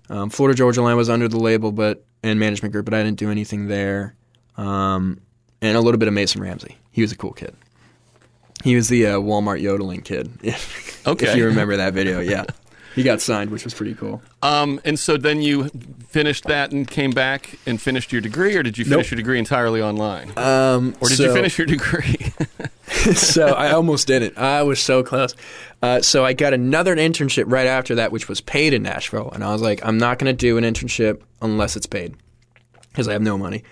[0.10, 3.20] Um, Florida Georgia Line was under the label, but and management group, but I didn't
[3.20, 4.16] do anything there.
[4.56, 5.22] Um,
[5.62, 6.78] and a little bit of Mason Ramsey.
[6.92, 7.56] He was a cool kid.
[8.64, 10.32] He was the uh, Walmart yodeling kid.
[11.06, 11.28] Okay.
[11.28, 12.44] if you remember that video, yeah.
[12.98, 14.24] He got signed, which was pretty cool.
[14.42, 15.70] Um, and so then you
[16.10, 19.12] finished that and came back and finished your degree, or did you finish Nope.
[19.12, 20.32] your degree entirely online?
[20.36, 22.34] Um, or did you finish your degree?
[23.14, 24.36] so I almost did it.
[24.36, 25.36] I was so close.
[25.84, 29.44] Uh, so I got another internship right after that, which was paid in Nashville, and
[29.44, 32.16] I was like, I'm not going to do an internship unless it's paid
[32.90, 33.64] because I have no money,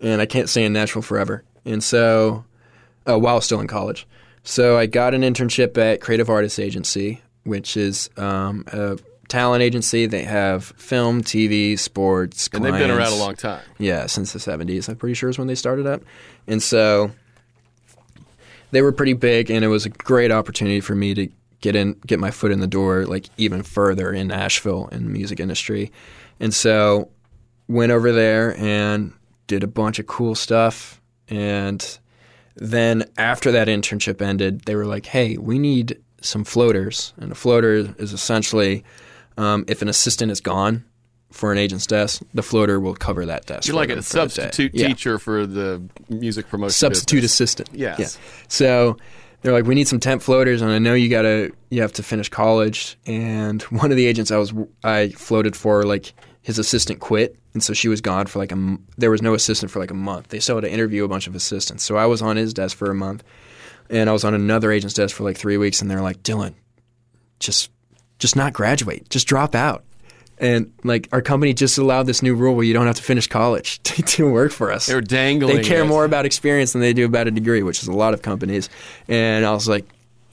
[0.00, 1.44] and I can't stay in Nashville forever.
[1.66, 2.46] And so,
[3.06, 4.06] uh, while still in college,
[4.42, 8.98] so I got an internship at Creative Artists Agency, which is um, a
[9.28, 10.06] talent agency.
[10.06, 13.62] They have film, TV, sports, and they've been around a long time.
[13.78, 16.02] Yeah, since the 70s, I'm pretty sure is when they started up.
[16.46, 17.12] And so
[18.72, 21.28] they were pretty big, and it was a great opportunity for me to
[21.60, 25.10] get in, get my foot in the door, like even further in Nashville in the
[25.10, 25.92] music industry.
[26.38, 27.10] And so
[27.68, 29.12] went over there and
[29.46, 31.00] did a bunch of cool stuff.
[31.28, 31.98] And
[32.56, 37.34] then after that internship ended, they were like, "Hey, we need some floaters." And a
[37.34, 38.84] floater is essentially
[39.36, 40.84] um, if an assistant is gone
[41.30, 43.66] for an agent's desk, the floater will cover that desk.
[43.68, 44.32] You're like a for the day.
[44.32, 44.88] substitute Yeah.
[44.88, 46.72] teacher for the music promotion.
[46.72, 47.32] substitute business.
[47.34, 47.68] assistant.
[47.72, 47.98] Yes.
[47.98, 48.08] Yeah.
[48.48, 48.96] So
[49.42, 52.02] they're like, we need some temp floaters, and I know you gotta you have to
[52.02, 52.98] finish college.
[53.06, 54.52] And one of the agents I was
[54.84, 58.76] I floated for, like his assistant quit, and so she was gone for like a
[58.98, 60.28] There was no assistant for like a month.
[60.28, 61.84] They still had to interview a bunch of assistants.
[61.84, 63.22] So I was on his desk for a month,
[63.90, 66.54] and I was on another agent's desk for like three weeks, and they're like, Dylan,
[67.38, 67.70] just
[68.18, 69.84] just not graduate, just drop out.
[70.38, 73.26] And like our company just allowed this new rule where you don't have to finish
[73.26, 75.56] college to, to work for us They were dangling.
[75.56, 75.86] they care it.
[75.86, 78.70] more about experience than they do about a degree, which is a lot of companies.
[79.06, 79.84] And I was like,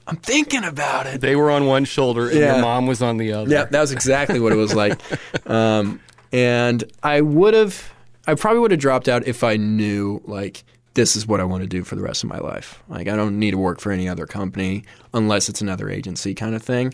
[0.06, 1.20] I'm thinking about it.
[1.20, 2.54] They were on one shoulder, and Yeah.
[2.54, 3.50] your mom was on the other.
[3.50, 4.98] Yeah, that was exactly what it was like.
[5.46, 6.00] Um,
[6.34, 7.89] and I would have,
[8.26, 10.63] I probably would have dropped out if I knew like
[10.98, 12.84] this is what I want to do for the rest of my life.
[12.90, 14.84] Like I don't need to work for any other company
[15.14, 16.94] unless it's another agency kind of thing.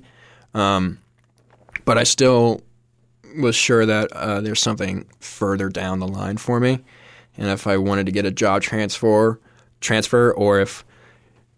[0.53, 0.99] Um,
[1.85, 2.61] but I still
[3.39, 6.79] was sure that uh, there's something further down the line for me,
[7.37, 9.39] and if I wanted to get a job transfer
[9.79, 10.85] transfer or if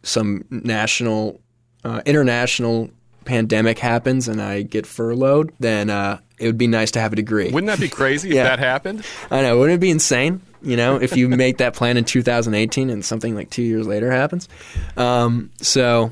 [0.04, 1.42] some national,
[1.84, 2.90] uh, international
[3.26, 7.16] pandemic happens and I get furloughed, then uh, it would be nice to have a
[7.16, 7.50] degree.
[7.52, 8.44] Wouldn't that be crazy Yeah.
[8.44, 9.04] if that happened?
[9.32, 10.42] I know, wouldn't it be insane?
[10.66, 14.12] You know, if you make that plan in 2018 and something like two years later
[14.12, 14.50] happens.
[14.98, 16.12] Um, so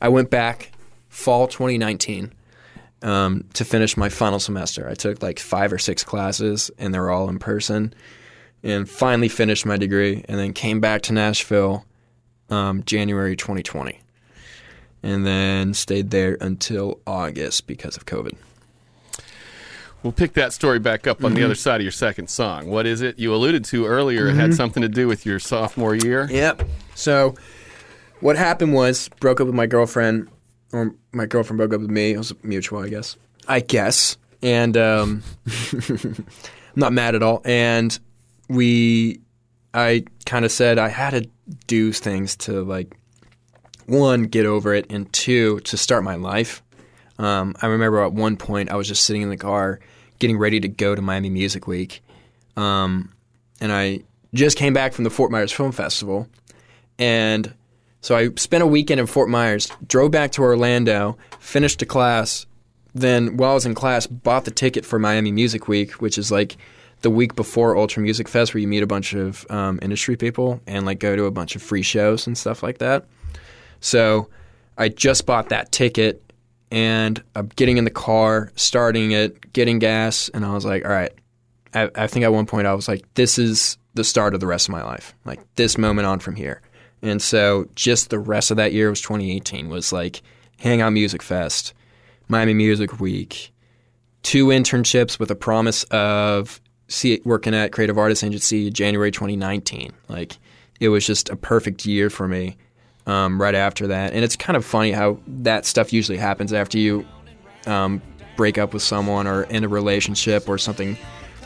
[0.00, 0.70] I went back
[1.08, 2.30] fall 2019
[3.02, 4.86] um, to finish my final semester.
[4.88, 7.94] I took like five or six classes, and they were all in person,
[8.62, 11.86] and finally finished my degree, and then came back to Nashville
[12.50, 13.98] um, January 2020,
[15.02, 18.36] and then stayed there until August because of COVID.
[20.06, 21.34] We'll pick that story back up on Mm-hmm.
[21.40, 22.68] the other side of your second song.
[22.68, 23.18] What is it?
[23.18, 24.28] You alluded to earlier.
[24.28, 26.28] It had something to do with your sophomore year.
[26.30, 26.62] Yep.
[26.94, 27.34] So
[28.20, 30.28] what happened was broke up with my girlfriend,
[30.72, 32.12] or my girlfriend broke up with me.
[32.12, 33.16] It was mutual, I guess.
[33.48, 34.16] I guess.
[34.44, 35.24] And um,
[35.88, 36.26] I'm
[36.76, 37.42] not mad at all.
[37.44, 37.98] And
[38.48, 39.22] we,
[39.74, 41.28] I kind of said I had to
[41.66, 42.96] do things to like
[43.86, 46.62] one get over it, and two to start my life.
[47.18, 49.80] Um, I remember at one point I was just sitting in the car,
[50.18, 52.02] getting ready to go to Miami Music Week,
[52.56, 53.12] um,
[53.60, 54.00] and I
[54.34, 56.28] just came back from the Fort Myers Film Festival,
[56.98, 57.52] and
[58.00, 62.46] so I spent a weekend in Fort Myers, drove back to Orlando, finished a class,
[62.94, 66.30] then while I was in class, bought the ticket for Miami Music Week, which is
[66.32, 66.56] like
[67.02, 70.60] the week before Ultra Music Fest, where you meet a bunch of um, industry people
[70.66, 73.04] and like go to a bunch of free shows and stuff like that.
[73.80, 74.28] So
[74.78, 76.22] I just bought that ticket
[76.70, 80.90] and I'm getting in the car, starting it, getting gas, and I was like, all
[80.90, 81.12] right.
[81.74, 84.46] I, I think at one point I was like, this is the start of the
[84.46, 85.14] rest of my life.
[85.24, 86.62] Like this moment on from here.
[87.02, 90.22] And so just the rest of that year was 2018 was like
[90.58, 91.74] Hangout Music Fest,
[92.28, 93.52] Miami Music Week,
[94.22, 96.60] two internships with a promise of
[97.24, 99.92] working at Creative Artists Agency January 2019.
[100.08, 100.38] Like
[100.80, 102.56] it was just a perfect year for me
[103.06, 104.12] um, right after that.
[104.12, 107.06] And it's kind of funny how that stuff usually happens after you
[107.66, 108.02] um,
[108.36, 110.96] break up with someone or in a relationship or something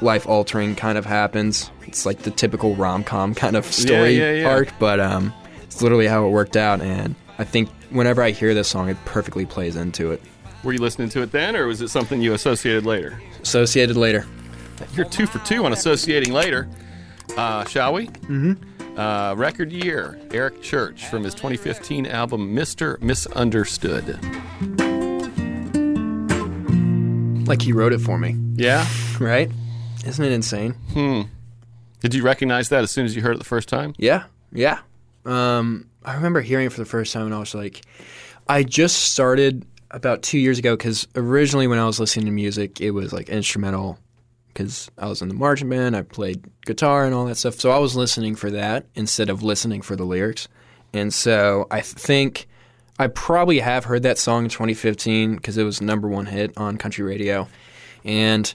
[0.02, 1.70] life altering kind of happens.
[1.86, 4.48] It's like the typical rom com kind of story yeah, yeah.
[4.48, 6.80] arc, but um, it's literally how it worked out.
[6.80, 10.22] And I think whenever I hear this song, it perfectly plays into it.
[10.62, 13.20] Were you listening to it then, or was it something you associated later?
[13.42, 14.26] Associated later.
[14.94, 16.68] You're two for two on associating later.
[17.36, 18.06] Uh, shall we?
[18.06, 18.69] Mm-hmm.
[19.00, 23.00] Uh, record year Eric Church from his 2015 album Mr.
[23.00, 24.18] Misunderstood.
[27.48, 28.86] Like he wrote it for me, Yeah?
[29.20, 29.50] right?
[30.06, 30.72] Isn't it insane?
[30.92, 31.22] Hmm.
[32.00, 33.94] Did you recognize that as soon as you heard it the first time?
[33.96, 34.80] Yeah, yeah.
[35.24, 37.80] Um, I remember hearing it for the first time, and I was like,
[38.48, 42.82] I just started about two years ago because originally when I was listening to music,
[42.82, 43.98] it was like instrumental
[44.60, 47.54] because I was in the marching band, I played guitar and all that stuff.
[47.54, 50.48] So I was listening for that instead of listening for the lyrics.
[50.92, 52.46] And so I think
[52.98, 56.76] I probably have heard that song in 2015 because it was number one hit on
[56.76, 57.48] country radio,
[58.04, 58.52] and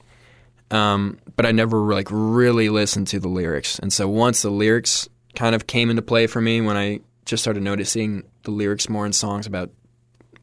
[0.70, 3.80] um, but I never like really listened to the lyrics.
[3.80, 7.41] And so once the lyrics kind of came into play for me, when I just
[7.41, 9.72] started noticing the lyrics more in songs about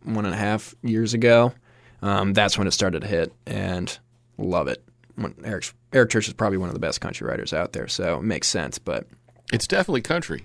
[0.03, 1.53] one and a half years ago,
[2.01, 3.96] um, that's when it started to hit, and
[4.38, 4.83] love it.
[5.44, 8.22] Eric Eric Church is probably one of the best country writers out there, so it
[8.22, 8.78] makes sense.
[8.78, 9.06] But
[9.52, 10.44] It's definitely country.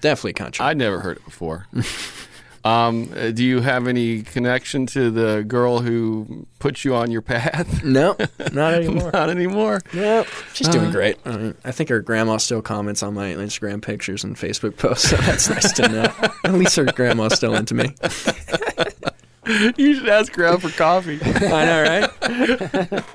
[0.00, 0.64] definitely country.
[0.64, 1.66] I'd never heard it before.
[2.64, 7.22] um, uh, do you have any connection to the girl who put you on your
[7.22, 7.84] path?
[7.84, 8.16] no,
[8.52, 9.10] not anymore.
[9.12, 9.80] Not anymore.
[9.94, 11.16] No, she's doing great.
[11.24, 15.10] I, mean, I think her grandma still comments on my Instagram pictures and Facebook posts,
[15.10, 16.12] so that's nice to know.
[16.44, 17.94] At least her grandma's still into me.
[19.76, 21.20] You should ask her out for coffee.
[21.22, 23.14] I know, right?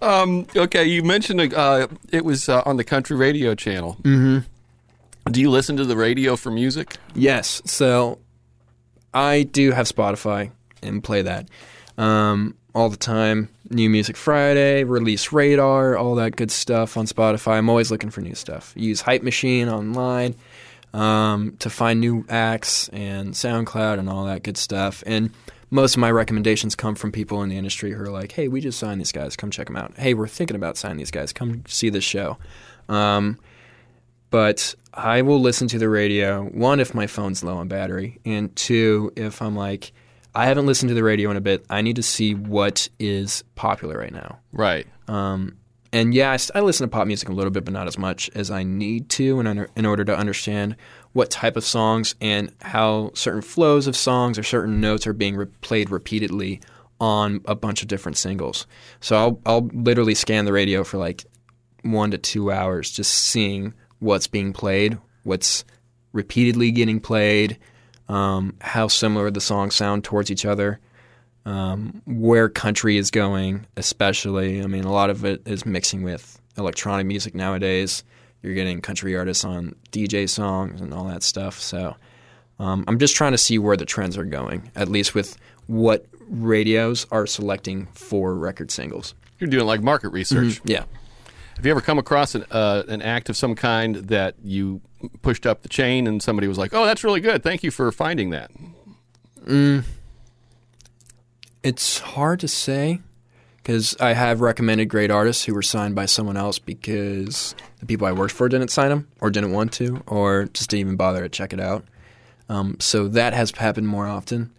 [0.00, 3.96] Um, okay, you mentioned uh, it was uh, on the country radio channel.
[4.02, 5.32] Mm-hmm.
[5.32, 6.96] Do you listen to the radio for music?
[7.14, 7.60] Yes.
[7.64, 8.18] So
[9.12, 10.50] I do have Spotify
[10.82, 11.48] and play that
[11.98, 13.48] um, all the time.
[13.68, 17.54] New Music Friday, Release Radar, all that good stuff on Spotify.
[17.54, 18.72] I'm always looking for new stuff.
[18.76, 20.36] Use Hype Machine online
[20.94, 25.02] um, to find new acts and SoundCloud and all that good stuff.
[25.04, 25.30] And
[25.70, 28.60] most of my recommendations come from people in the industry who are like, "Hey, we
[28.60, 29.36] just signed these guys.
[29.36, 29.94] Come check them out.
[29.96, 31.32] Hey, we're thinking about signing these guys.
[31.32, 32.38] Come see this show."
[32.88, 33.38] Um,
[34.30, 36.44] but I will listen to the radio.
[36.44, 39.92] One, if my phone's low on battery, and two, if I'm like,
[40.34, 41.64] I haven't listened to the radio in a bit.
[41.70, 44.38] I need to see what is popular right now.
[44.52, 44.86] Right.
[45.08, 45.56] Um,
[45.92, 48.50] and yeah, I listen to pop music a little bit, but not as much as
[48.50, 50.76] I need to in, under, in order to understand
[51.16, 55.34] what type of songs and how certain flows of songs or certain notes are being
[55.34, 56.60] re- played repeatedly
[57.00, 58.66] on a bunch of different singles.
[59.00, 61.24] So I'll, I'll literally scan the radio for like
[61.80, 65.64] one to two hours just seeing what's being played, what's
[66.12, 67.56] repeatedly getting played,
[68.10, 70.80] um, how similar the songs sound towards each other,
[71.46, 74.62] um, where country is going, especially.
[74.62, 78.04] I mean, a lot of it is mixing with electronic music nowadays.
[78.46, 81.60] You're getting country artists on DJ songs and all that stuff.
[81.60, 81.96] So
[82.60, 85.36] um, I'm just trying to see where the trends are going, at least with
[85.66, 89.14] what radios are selecting for record singles.
[89.40, 90.60] You're doing like market research.
[90.64, 90.84] Yeah.
[91.56, 94.80] Have you ever come across an, uh, an act of some kind that you
[95.22, 97.42] pushed up the chain and somebody was like, "Oh, that's really good.
[97.42, 98.52] Thank you for finding that."
[101.64, 103.00] It's hard to say
[103.66, 108.06] because I have recommended great artists who were signed by someone else because the people
[108.06, 111.20] I worked for didn't sign them or didn't want to or just didn't even bother
[111.22, 111.84] to check it out.
[112.48, 114.52] Um, so that has happened more often.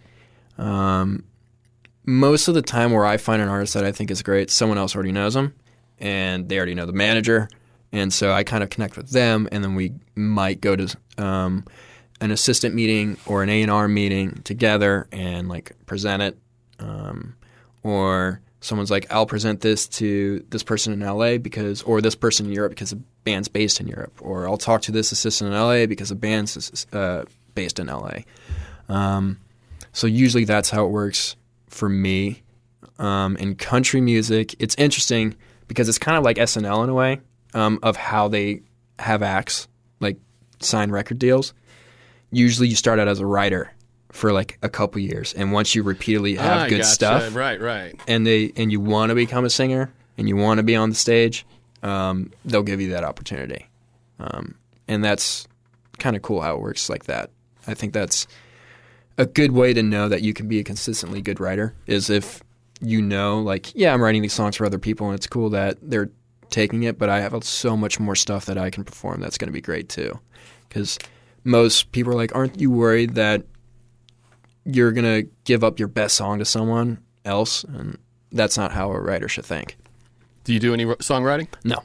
[0.57, 1.23] Um,
[2.03, 4.77] most of the time, where I find an artist that I think is great, someone
[4.77, 5.55] else already knows them
[5.99, 7.47] and they already know the manager.
[7.93, 11.63] And so I kind of connect with them, and then we might go to um,
[12.19, 16.37] an assistant meeting or an A and R meeting together and like present it
[16.79, 17.37] um,
[17.83, 22.47] or someone's like, I'll present this to this person in LA because, or this person
[22.47, 25.59] in Europe because the band's based in Europe, or I'll talk to this assistant in
[25.59, 28.19] LA because the band's uh, based in LA.
[28.89, 29.39] Um,
[29.91, 31.35] so usually that's how it works
[31.67, 32.43] for me.
[32.99, 35.35] Um, in country music, it's interesting
[35.67, 37.21] because it's kind of like SNL in a way
[37.53, 38.61] um, of how they
[38.97, 39.67] have acts
[39.99, 40.17] like
[40.59, 41.53] sign record deals.
[42.31, 43.71] Usually, you start out as a writer
[44.17, 46.89] for like a couple years, and once you repeatedly have Ah, good gotcha.
[46.93, 47.93] stuff, Right, right.
[48.07, 50.89] and they and you want to become a singer and you want to be on
[50.89, 51.45] the stage,
[51.83, 53.67] um, they'll give you that opportunity,
[54.19, 54.55] um,
[54.87, 55.47] and that's
[55.99, 57.29] kind of cool how it works like that.
[57.67, 58.25] I think that's
[59.17, 62.41] a good way to know that you can be a consistently good writer is if
[62.81, 65.77] you know, like, yeah, I'm writing these songs for other people, and it's cool that
[65.81, 66.09] they're
[66.49, 69.47] taking it, but I have so much more stuff that I can perform that's going
[69.49, 70.19] to be great too,
[70.69, 70.97] because
[71.43, 73.43] most people are like, aren't you worried that
[74.67, 77.97] you're gonna give up your best song to someone else, and
[78.31, 79.77] that's not how a writer should think.
[80.43, 81.47] Do you do any songwriting?
[81.63, 81.83] No,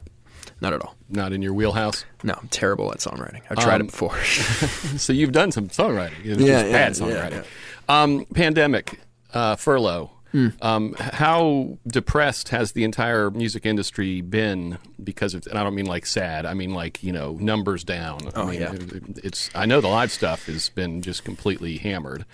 [0.61, 0.95] not at all.
[1.09, 2.05] Not in your wheelhouse.
[2.23, 3.43] No, I'm terrible at songwriting.
[3.51, 4.17] I've tried Um, it before.
[4.99, 6.25] So you've done some songwriting.
[6.25, 7.45] It's Yeah, yeah, bad yeah, songwriting.
[7.89, 9.01] Um, pandemic,
[9.35, 10.11] uh, furlough.
[10.33, 10.49] Hmm.
[10.63, 15.47] Um, how depressed has the entire music industry been because of?
[15.47, 16.47] And I don't mean like sad.
[16.47, 18.29] I mean like you know numbers down.
[18.35, 18.73] I Oh, mean, yeah.
[18.73, 19.51] it- It's.
[19.55, 22.25] I know the live stuff has been just completely hammered.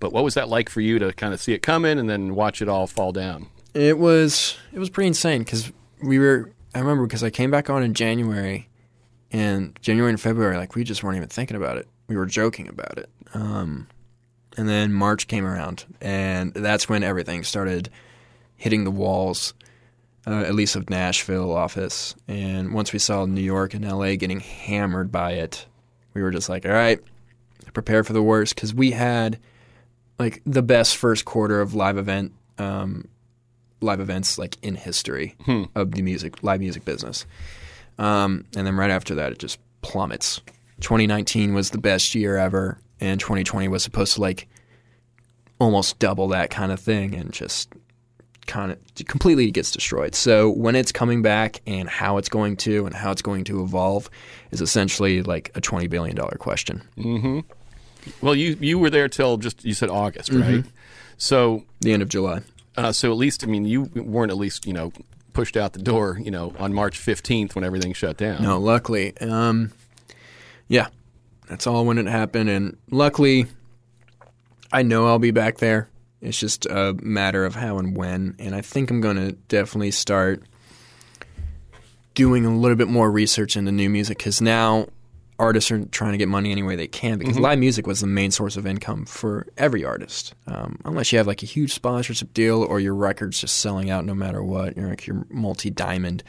[0.00, 2.34] But what was that like for you to kind of see it coming and then
[2.34, 3.48] watch it all fall down?
[3.74, 5.72] It was it was pretty insane because
[6.02, 6.50] we were.
[6.74, 8.68] I remember because I came back on in January,
[9.32, 11.88] and January and February, like we just weren't even thinking about it.
[12.08, 13.08] We were joking about it.
[13.32, 13.88] Um,
[14.56, 17.90] and then March came around, and that's when everything started
[18.56, 19.54] hitting the walls,
[20.26, 22.14] uh, at least of Nashville office.
[22.28, 25.66] And once we saw New York and LA getting hammered by it,
[26.14, 27.00] we were just like, all right,
[27.72, 29.38] prepare for the worst because we had
[30.18, 33.08] like the best first quarter of live event um,
[33.80, 35.36] live events like in history
[35.74, 37.26] of the music live music business.
[37.98, 40.40] Um, and then right after that, it just plummets.
[40.80, 44.48] 2019 was the best year ever, and 2020 was supposed to like
[45.60, 47.72] almost double that kind of thing, and just
[48.46, 50.14] kind of completely gets destroyed.
[50.14, 53.62] So when it's coming back and how it's going to and how it's going to
[53.62, 54.10] evolve
[54.50, 56.82] is essentially like a 20 billion dollar question.
[58.20, 60.54] Well, you you were there till just you said August, Mm-hmm.
[60.56, 60.64] right?
[61.16, 62.42] So The end of July.
[62.76, 64.92] Uh, so at least, I mean, you weren't at least, you know,
[65.32, 68.42] pushed out the door, you know, on March 15th when everything shut down.
[68.42, 69.70] No, luckily, um,
[70.66, 70.88] yeah,
[71.48, 73.46] that's all when it happened, and luckily,
[74.72, 75.88] I know I'll be back there.
[76.20, 79.92] It's just a matter of how and when, and I think I'm going to definitely
[79.92, 80.42] start
[82.14, 84.88] doing a little bit more research into new music because now
[85.38, 88.06] artists are trying to get money any way they can because live music was the
[88.06, 90.34] main source of income for every artist.
[90.46, 94.04] Um, unless you have like a huge sponsorship deal or your record's just selling out
[94.04, 96.22] no matter what, you're like you're multi diamond.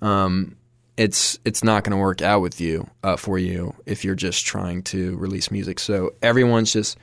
[0.00, 0.56] Um,
[0.96, 4.46] it's it's not going to work out with you uh, for you if you're just
[4.46, 5.78] trying to release music.
[5.78, 6.98] So everyone's just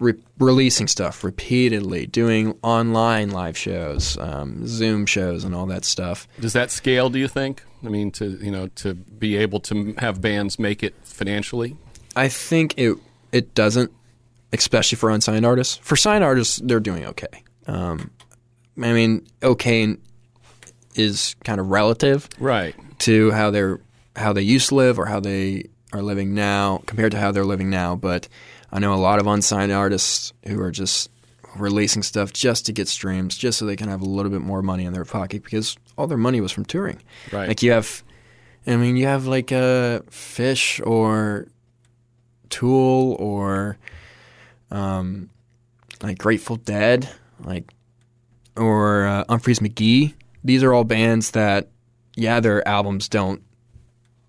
[0.00, 6.26] re- releasing stuff repeatedly, doing online live shows, um, Zoom shows, and all that stuff.
[6.40, 7.62] Does that scale, do you think?
[7.84, 11.76] I mean, to, you know, to be able to have bands make it financially?
[12.16, 12.96] I think it
[13.30, 13.92] it doesn't,
[14.52, 15.76] especially for unsigned artists.
[15.76, 17.44] For signed artists, they're doing okay.
[17.68, 18.10] Um,
[18.82, 19.96] I mean, okay
[20.96, 22.74] is kind of relative Right.
[23.00, 23.80] to how they're
[24.16, 27.44] how they used to live or how they are living now compared to how they're
[27.44, 27.94] living now.
[27.94, 28.26] But
[28.72, 31.10] I know a lot of unsigned artists who are just
[31.56, 34.62] releasing stuff just to get streams, just so they can have a little bit more
[34.62, 37.02] money in their pocket because all their money was from touring.
[37.32, 37.48] Right.
[37.48, 38.04] Like you have,
[38.66, 41.48] I mean, you have like uh, Phish or
[42.48, 43.78] Tool or
[44.70, 45.30] um,
[46.02, 47.08] like Grateful Dead,
[47.44, 47.72] like
[48.56, 50.14] or uh, Umphrey's McGee.
[50.44, 51.68] These are all bands that,
[52.16, 53.42] yeah, their albums don't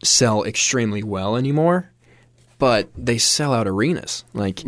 [0.03, 1.90] sell extremely well anymore,
[2.61, 4.23] but they sell out arenas.
[4.35, 4.63] Like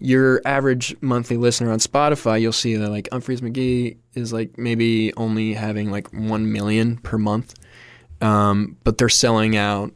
[0.00, 5.14] your average monthly listener on Spotify, you'll see that like Umphrey's McGee is like maybe
[5.16, 7.54] only having like one million per month,
[8.20, 9.92] um, but they're selling out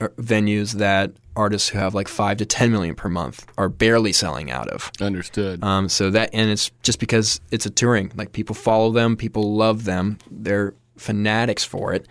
[0.00, 4.12] uh, venues that artists who have like five to ten million per month are barely
[4.12, 4.92] selling out of.
[5.00, 5.64] Understood.
[5.64, 8.12] Um, so that and it's just because it's a touring.
[8.14, 12.06] Like people follow them, people love them, they're fanatics for it.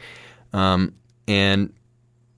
[0.52, 0.94] Um,
[1.26, 1.72] and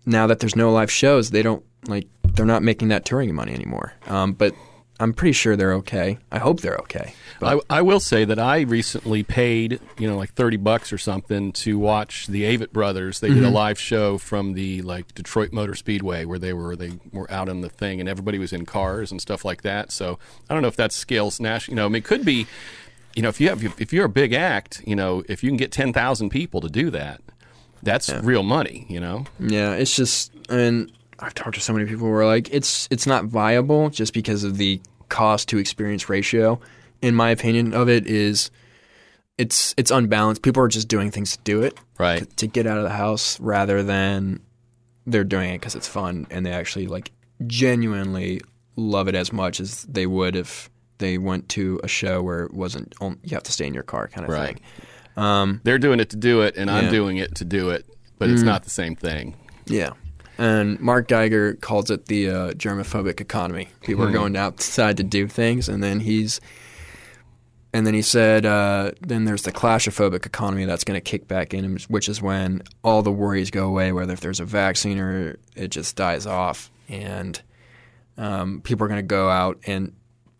[0.06, 3.54] now that there's no live shows, they don't like they're not making that touring money
[3.54, 3.94] anymore.
[4.08, 4.54] Um, but
[5.00, 6.18] I'm pretty sure they're okay.
[6.32, 7.14] I hope they're okay.
[7.42, 11.52] I, I will say that I recently paid, you know, like thirty bucks or something
[11.52, 13.20] to watch the Avett Brothers.
[13.20, 13.46] They did Mm-hmm.
[13.48, 17.50] a live show from the like Detroit Motor Speedway where they were they were out
[17.50, 19.92] in the thing and everybody was in cars and stuff like that.
[19.92, 20.18] So
[20.50, 21.74] I don't know if that scales national.
[21.74, 22.48] You know, I mean, it could be.
[23.18, 25.58] You know, if you have if you're a big act, you know, if you can
[25.58, 27.22] get ten thousand people to do that,
[27.84, 28.86] that's real money.
[28.90, 29.26] You know.
[29.40, 32.88] Yeah, it's just I mean I've talked to so many people who are like it's
[32.92, 36.60] it's not viable just because of the cost to experience ratio.
[37.02, 38.52] In my opinion of it is
[39.38, 40.42] it's it's unbalanced.
[40.42, 42.26] People are just doing things to do it, Right.
[42.38, 44.40] to get out of the house rather than
[45.06, 47.12] they're doing it because it's fun and they actually like
[47.48, 48.42] genuinely
[48.76, 52.54] love it as much as they would if they went to a show where it
[52.54, 54.56] wasn't on, you have to stay in your car kind of Right.
[54.56, 55.24] thing.
[55.24, 56.92] Um, They're doing it to do it, and I'm Mm-hmm.
[56.94, 57.86] doing it to do it,
[58.18, 59.36] but it's not the same thing.
[59.66, 59.92] Yeah.
[60.38, 63.70] And Marc Geiger calls it the uh, germophobic economy.
[63.82, 66.42] People are going outside to do things, and then he's,
[67.74, 71.54] and then he said, uh, then there's the claustrophobic economy that's going to kick back
[71.54, 75.38] in, which is when all the worries go away, whether if there's a vaccine or
[75.56, 77.42] it just dies off, and
[78.18, 79.94] um, people are going to go out and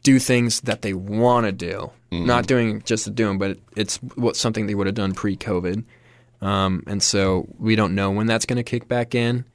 [0.04, 3.98] do things that they want to do, not doing just to do them, but it's
[4.16, 5.84] what something they would have done pre-COVID.
[6.42, 9.46] Um, and so we don't know when that's going to kick back in.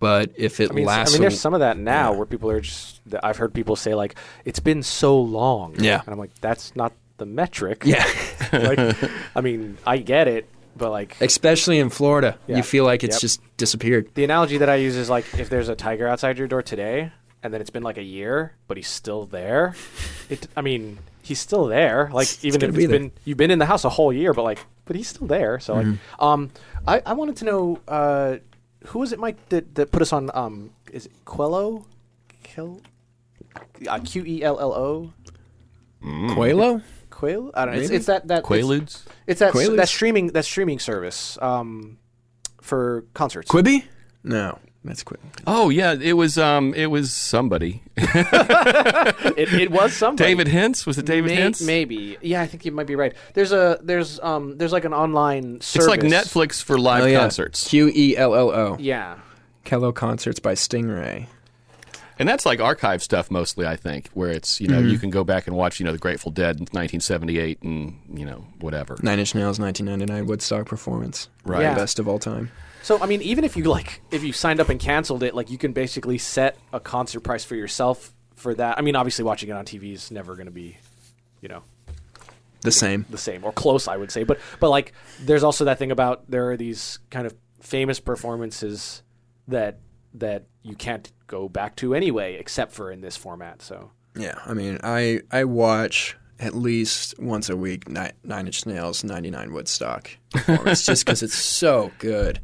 [0.00, 2.50] But if it I mean, lasts, I mean, there's some of that now where people
[2.50, 3.00] are just.
[3.22, 6.00] I've heard people say like, "It's been so long." Yeah.
[6.00, 7.82] and I'm like, that's not the metric.
[7.84, 8.04] yeah,
[8.52, 8.96] like,
[9.36, 12.56] I mean, I get it, but like, especially in Florida, Yeah.
[12.56, 13.20] you feel like it's Yep.
[13.20, 14.08] just disappeared.
[14.14, 17.12] the analogy that I use is like, if there's a tiger outside your door today,
[17.42, 19.74] and then it's been like a year, but he's still there.
[20.30, 20.46] It.
[20.56, 22.08] I mean, he's still there.
[22.10, 23.00] Like, even if be it's there.
[23.00, 25.60] been you've been in the house a whole year, but like, but he's still there.
[25.60, 26.24] So Mm-hmm.
[26.24, 26.50] um,
[26.88, 27.78] I I wanted to know.
[27.86, 28.36] Uh,
[28.86, 30.30] who was it, Mike, that, that put us on?
[30.34, 31.86] Um, is it Quello?
[32.42, 32.80] Kel-
[33.88, 35.12] uh, Q E L L O.
[36.02, 37.50] Quelo, Quail?
[37.54, 37.80] I don't know.
[37.80, 39.76] It's, it's that that it's, it's that Quaaludes?
[39.76, 41.98] that streaming that streaming service um,
[42.60, 43.50] for concerts.
[43.50, 43.84] Quibi?
[44.24, 45.18] No, that's Quibi.
[45.46, 47.82] Oh yeah, it was um, it was somebody.
[47.96, 50.28] it, it was somebody.
[50.28, 51.64] David Hintz was it David May- Hintz?
[51.66, 52.16] Maybe.
[52.20, 53.14] Yeah, I think you might be right.
[53.34, 55.86] There's a there's um there's like an online service.
[55.86, 58.76] It's like Netflix for live Oh yeah, concerts, Q E L L O.
[58.78, 59.18] Yeah.
[59.64, 61.26] Qello concerts by Stingray.
[62.18, 63.66] and that's like archive stuff mostly.
[63.66, 64.88] I think where it's you know Mm-hmm.
[64.88, 68.24] you can go back and watch you know the Grateful Dead in 1978 and you
[68.24, 68.96] know whatever.
[69.02, 71.28] Nine Inch Nails 1999 Woodstock performance.
[71.44, 71.62] Right.
[71.62, 71.74] Yeah.
[71.74, 72.50] Best of all time.
[72.82, 75.50] So I mean, even if you like, if you signed up and canceled it, like
[75.50, 78.78] you can basically set a concert price for yourself for that.
[78.78, 80.78] I mean, obviously, watching it on TV is never going to be,
[81.42, 81.62] you know,
[82.62, 83.04] The same.
[83.10, 84.24] the same or close, I would say.
[84.24, 89.02] But but like, there's also that thing about there are these kind of famous performances
[89.48, 89.78] that
[90.14, 93.62] that you can't go back to anyway, except for in this format.
[93.62, 98.66] So Yeah, I mean, I I watch at least once a week Nine, Nine Inch
[98.66, 102.40] Nails 99 Woodstock performance just because it's so good.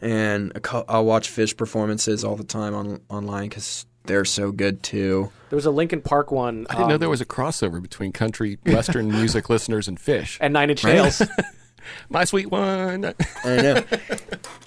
[0.00, 0.52] And
[0.88, 5.30] I'll watch Phish performances all the time on online because they're so good too.
[5.50, 6.66] there was a Linkin Park one.
[6.70, 10.38] I didn't know um, there was a crossover between country western music listeners and Phish.
[10.40, 11.20] and Nine Inch Nails.
[12.10, 13.14] My sweet one.
[13.44, 13.82] I know.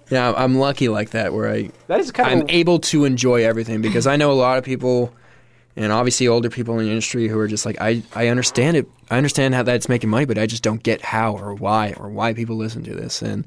[0.09, 3.45] yeah, I'm lucky like that where I that is kind I'm of able to enjoy
[3.45, 5.13] everything because I know a lot of people,
[5.75, 8.87] and obviously older people in the industry who are just like, I, I understand it.
[9.09, 12.09] I understand how that's making money, but I just don't get how or why or
[12.09, 13.21] why people listen to this.
[13.21, 13.45] And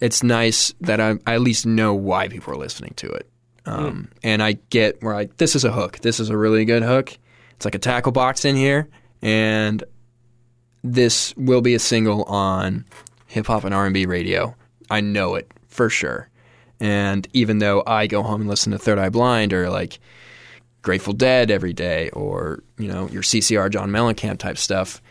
[0.00, 3.28] it's nice that I, I at least know why people are listening to it.
[3.66, 5.98] Um, And I get where I, this is a hook.
[5.98, 7.16] This is a really good hook.
[7.56, 8.88] It's like a tackle box in here.
[9.20, 9.84] And
[10.82, 12.86] this will be a single on
[13.26, 14.54] hip hop and R&B radio.
[14.90, 16.30] I know it for sure.
[16.80, 19.98] And even though I go home and listen to Third Eye Blind or like
[20.82, 25.02] Grateful Dead every day or, you know, your CCR John Mellencamp type stuff,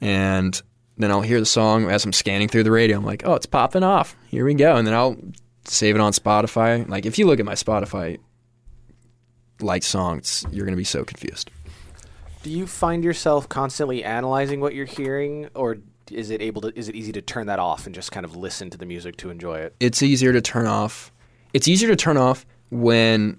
[0.00, 0.60] and
[0.96, 2.98] then I'll hear the song as I'm scanning through the radio.
[2.98, 4.16] I'm like, oh, it's popping off.
[4.28, 4.76] Here we go.
[4.76, 5.16] And then I'll
[5.64, 6.86] save it on Spotify.
[6.88, 8.18] Like, if you look at my Spotify
[9.60, 11.50] light songs, you're going to be so confused.
[12.42, 15.78] Do you find yourself constantly analyzing what you're hearing, or
[16.10, 16.78] is it able to?
[16.78, 19.16] Is it easy to turn that off and just kind of listen to the music
[19.18, 19.74] to enjoy it?
[19.80, 21.12] It's easier to turn off.
[21.52, 23.38] It's easier to turn off when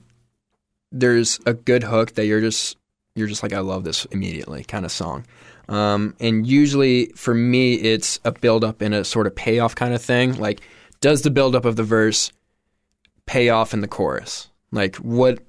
[0.91, 2.77] there's a good hook that you're just
[3.15, 5.25] you're just like I love this immediately kind of song.
[5.69, 9.93] Um, and usually for me, it's a build up and a sort of payoff kind
[9.93, 10.37] of thing.
[10.37, 10.61] Like,
[10.99, 12.31] does the build up of the verse
[13.25, 14.49] pay off in the chorus?
[14.71, 15.39] Like, what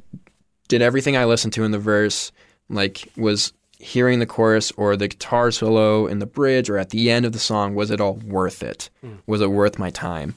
[0.69, 2.33] did everything I listened to in the verse
[2.69, 7.11] like was hearing the chorus or the guitar solo in the bridge or at the
[7.11, 8.91] end of the song was it all worth it?
[9.27, 10.35] Was it worth my time?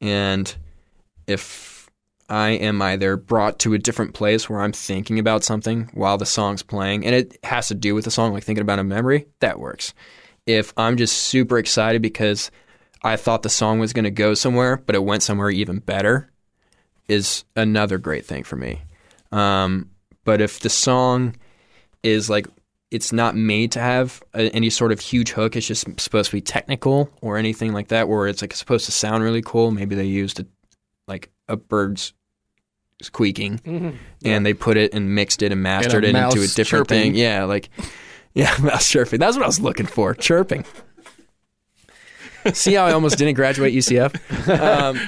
[0.00, 0.54] And
[1.26, 1.73] if
[2.28, 6.26] I am either brought to a different place where I'm thinking about something while the
[6.26, 9.26] song's playing, and it has to do with the song, like thinking about a memory,
[9.40, 9.94] that works.
[10.46, 12.50] If I'm just super excited because
[13.02, 16.30] I thought the song was going to go somewhere, but it went somewhere even better,
[17.08, 18.82] is another great thing for me.
[19.30, 19.90] Um,
[20.24, 21.36] but if the song
[22.02, 22.46] is like
[22.90, 26.36] it's not made to have a, any sort of huge hook, it's just supposed to
[26.36, 29.70] be technical or anything like that, where it's like supposed to sound really cool.
[29.70, 30.46] Maybe they used a,
[31.08, 32.12] like a bird's
[33.02, 36.88] squeaking and they put it and mixed it and mastered a it into a different
[36.88, 37.12] chirping.
[37.12, 37.14] thing.
[37.14, 37.68] Yeah, like
[38.34, 39.20] yeah, mouse chirping.
[39.20, 40.14] That's what I was looking for.
[40.14, 40.64] Chirping.
[42.52, 44.58] See how I almost didn't graduate UCF?
[44.60, 45.00] Um,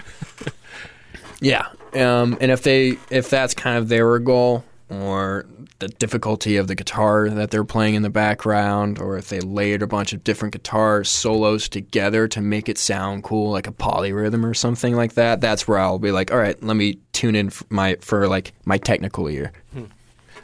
[1.41, 5.47] yeah, um, and if they if that's kind of their goal or
[5.81, 9.83] the difficulty of the guitar that they're playing in the background, or if they layered
[9.83, 14.45] a bunch of different guitar solos together to make it sound cool, like a polyrhythm
[14.45, 17.51] or something like that, that's where I'll be like, all right, let me tune in
[17.51, 19.53] for my for like my technical ear.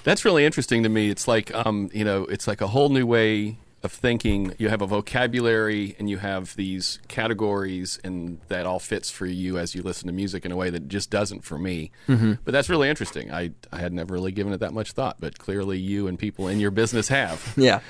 [0.05, 1.11] That's really interesting to me.
[1.11, 4.55] It's like, um, you know, it's like a whole new way of thinking.
[4.59, 9.59] You have a vocabulary and you have these categories, and that all fits for you
[9.59, 11.91] as you listen to music in a way that just doesn't for me.
[12.09, 12.35] Mm-hmm.
[12.45, 13.33] But that's really interesting.
[13.33, 16.49] I, I had never really given it that much thought, but clearly you and people
[16.49, 17.55] in your business have.
[17.63, 17.81] Yeah.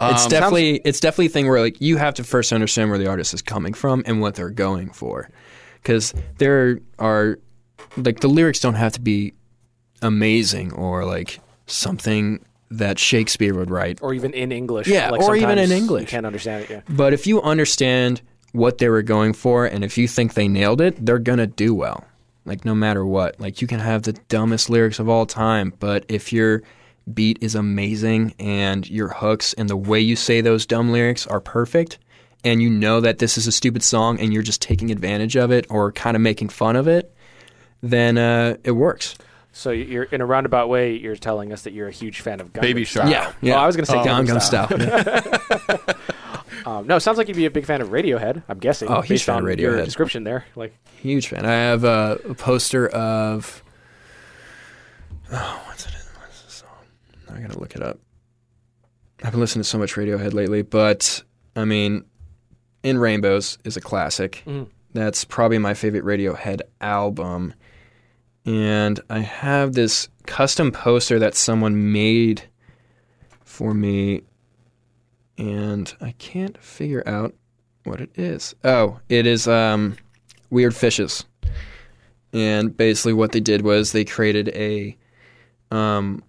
[0.00, 3.08] It's definitely it's definitely a thing where like you have to first understand where the
[3.08, 5.28] artist is coming from and what they're going for,
[5.82, 7.40] because there are
[7.96, 9.34] like the lyrics don't have to be
[10.00, 13.98] amazing or like something that Shakespeare would write.
[14.02, 14.86] Or even in English?
[14.86, 16.02] Yeah, like or even in English.
[16.02, 16.70] You can't understand it.
[16.70, 16.80] Yeah.
[16.88, 18.20] But if you understand
[18.52, 21.74] what they were going for and if you think they nailed it, they're gonna do
[21.74, 22.04] well.
[22.44, 23.38] Like no matter what.
[23.40, 26.62] Like you can have the dumbest lyrics of all time, but if your
[27.12, 31.40] beat is amazing and your hooks and the way you say those dumb lyrics are
[31.40, 31.98] perfect
[32.44, 35.50] and you know that this is a stupid song and you're just taking advantage of
[35.50, 37.14] it or kind of making fun of it,
[37.82, 39.16] then uh, it works.
[39.58, 40.94] So you're in a roundabout way.
[40.96, 43.10] You're telling us that you're a huge fan of Gangnam Baby Style.
[43.10, 43.34] Shark.
[43.42, 43.54] Yeah, yeah.
[43.56, 44.68] Well, I was going to say Gangnam Gangnam Style.
[44.68, 45.96] Style.
[46.66, 48.42] Um, no, it sounds like you'd be a big fan of Radiohead.
[48.48, 48.88] I'm guessing.
[48.88, 49.84] Oh, huge based fan of on your Radiohead.
[49.86, 50.44] description there.
[50.56, 51.46] Like, Huge fan.
[51.46, 53.62] I have a, a poster of.
[55.32, 55.92] Oh, what's it?
[55.94, 56.20] In?
[56.20, 56.68] What's the song?
[57.34, 57.98] I gotta look it up.
[59.22, 61.22] I've been listening to so much Radiohead lately, but
[61.56, 62.04] I mean,
[62.82, 64.42] "In Rainbows" is a classic.
[64.46, 64.66] Mhm.
[64.92, 67.54] That's probably my favorite Radiohead album,
[68.48, 72.44] and I have this custom poster that someone made
[73.44, 74.22] for me,
[75.36, 77.34] and I can't figure out
[77.84, 78.54] what it is.
[78.64, 79.98] Oh, it is um,
[80.48, 81.26] Weird Fishes.
[82.32, 84.96] And basically, what they did was they created a
[85.70, 86.24] um,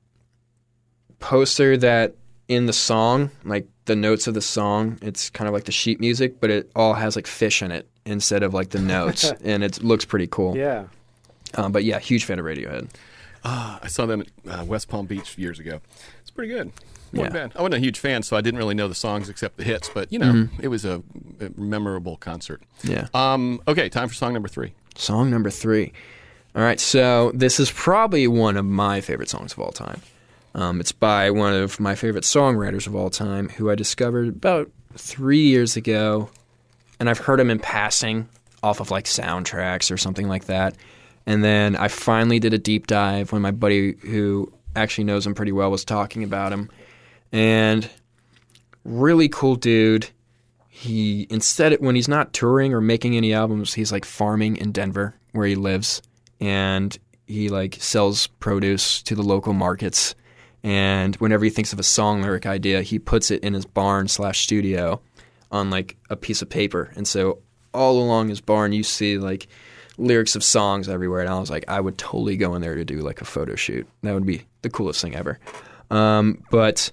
[1.20, 2.16] poster that
[2.50, 6.02] in the song, like the notes of the song, it's kind of like the sheet
[6.02, 9.64] music, but it all has like fish in it instead of like the notes, and
[9.64, 10.58] it looks pretty cool.
[10.58, 10.88] yeah.
[11.56, 12.90] Um, but yeah, huge fan of Radiohead.
[13.44, 15.80] Ah, I saw them at uh, West Palm Beach years ago.
[16.22, 16.72] It's pretty good.
[17.14, 17.48] Wasn't Yeah.
[17.48, 17.54] bad.
[17.56, 19.90] I wasn't a huge fan, so I didn't really know the songs except the hits.
[19.90, 21.02] But you know, it was a,
[21.40, 22.62] a memorable concert.
[22.84, 23.08] Yeah.
[23.14, 24.74] Um, okay, time for song number three.
[24.96, 25.94] Song number three.
[26.56, 30.02] All right, so this is probably one of my favorite songs of all time.
[30.56, 34.70] Um, it's by one of my favorite songwriters of all time, who I discovered about
[34.96, 36.30] three years ago,
[37.00, 38.28] and I've heard him in passing
[38.64, 40.76] off of like soundtracks or something like that.
[41.30, 45.36] And then I finally did a deep dive when my buddy, who actually knows him
[45.36, 46.72] pretty well, was talking about him,
[47.32, 47.88] and
[48.84, 50.10] really cool dude.
[50.70, 55.14] He instead when he's not touring or making any albums he's like farming in denver
[55.34, 56.02] where he lives.
[56.40, 60.16] And he like sells produce to the local markets.
[60.64, 64.08] And whenever he thinks of a song lyric idea he puts it in his barn
[64.08, 65.00] slash studio
[65.52, 66.92] on like a piece of paper.
[66.96, 67.40] And so
[67.72, 69.48] all along his barn you see like
[70.00, 72.86] lyrics of songs everywhere and i was like i would totally go in there to
[72.86, 75.40] do like a photo shoot that would be the coolest thing ever
[75.92, 76.92] um, but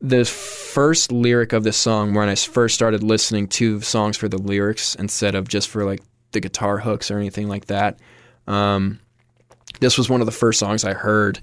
[0.00, 4.38] the first lyric of the song when I first started listening to songs for the
[4.38, 6.00] lyrics instead of just for like
[6.32, 7.98] the guitar hooks or anything like that.
[8.46, 9.00] Um,
[9.80, 11.40] this was one of the first songs I heard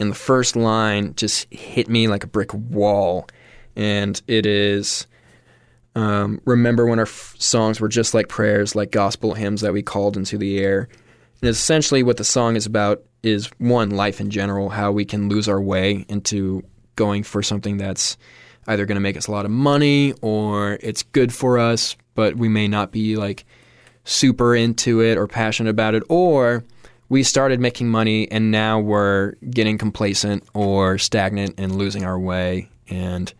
[0.00, 3.28] and the first line just hit me like a brick wall.
[3.76, 5.06] And it is
[5.94, 9.82] um, remember when our f- songs were just like prayers, like gospel hymns that we
[9.82, 10.88] called into the air.
[11.42, 15.28] And essentially, what the song is about is one, life in general, how we can
[15.28, 16.62] lose our way into
[16.96, 18.16] going for something that's
[18.66, 22.36] either going to make us a lot of money or it's good for us, but
[22.36, 23.44] we may not be like
[24.04, 26.64] super into it or passionate about it, or
[27.08, 32.68] we started making money and now we're getting complacent or stagnant and losing our way.
[32.88, 33.32] And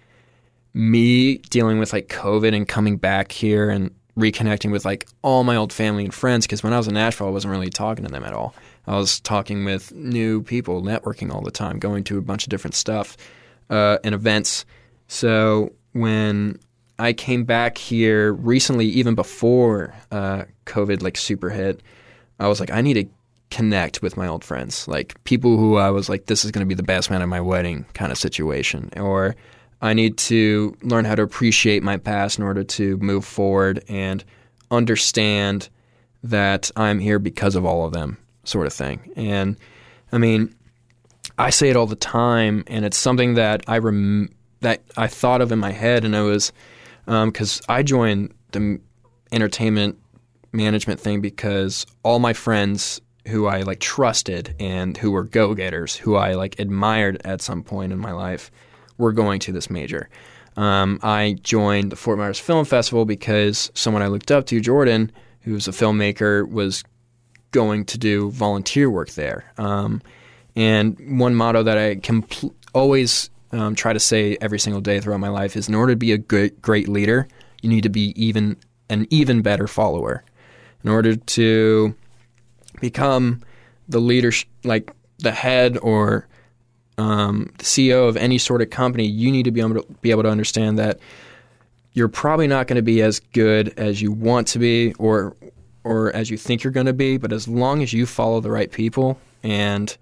[0.73, 5.57] me dealing with like COVID and coming back here and reconnecting with like all my
[5.57, 8.11] old family and friends because when I was in Nashville, I wasn't really talking to
[8.11, 8.55] them at all.
[8.87, 12.51] I was talking with new people, networking all the time, going to a bunch of
[12.51, 13.16] different stuff
[13.68, 14.64] uh, and events.
[15.09, 16.59] So when
[16.99, 21.83] I came back here recently, even before uh, COVID like super hit,
[22.39, 23.07] I was like, I need to
[23.51, 26.68] connect with my old friends, like people who I was like, this is going to
[26.68, 29.35] be the best man at my wedding kind of situation, or
[29.83, 34.22] I need to learn how to appreciate my past in order to move forward and
[34.70, 35.68] understand
[36.22, 39.12] that I'm here because of all of them, sort of thing.
[39.16, 39.57] And
[40.12, 40.55] I mean,
[41.39, 45.41] I say it all the time, and it's something that I rem- that I thought
[45.41, 46.53] of in my head, and I was
[47.07, 48.78] because um, I joined the
[49.33, 49.99] entertainment
[50.53, 55.97] management thing because all my friends who I like trusted and who were go getters,
[55.97, 58.51] who I like admired at some point in my life
[59.01, 60.09] we're going to this major.
[60.57, 65.11] Um, I joined the Fort Myers Film Festival because someone I looked up to, Jordan,
[65.40, 66.84] who's a filmmaker, was
[67.53, 69.51] going to do volunteer work there.
[69.59, 70.03] Um,
[70.55, 75.20] and one motto that I compl- always um, try to say every single day throughout
[75.20, 77.28] my life is: in order to be a good, great leader,
[77.62, 78.57] you need to be even
[78.88, 80.24] an even better follower.
[80.82, 81.94] In order to
[82.80, 83.42] become
[83.88, 84.32] the leader,
[84.64, 86.26] like the head or
[87.01, 90.11] um, the CEO of any sort of company, you need to be able to be
[90.11, 91.01] able to understand that
[91.94, 95.34] you're probably not going to be as good as you want to be or
[95.82, 97.16] or as you think you're going to be.
[97.16, 99.96] But as long as you follow the right people and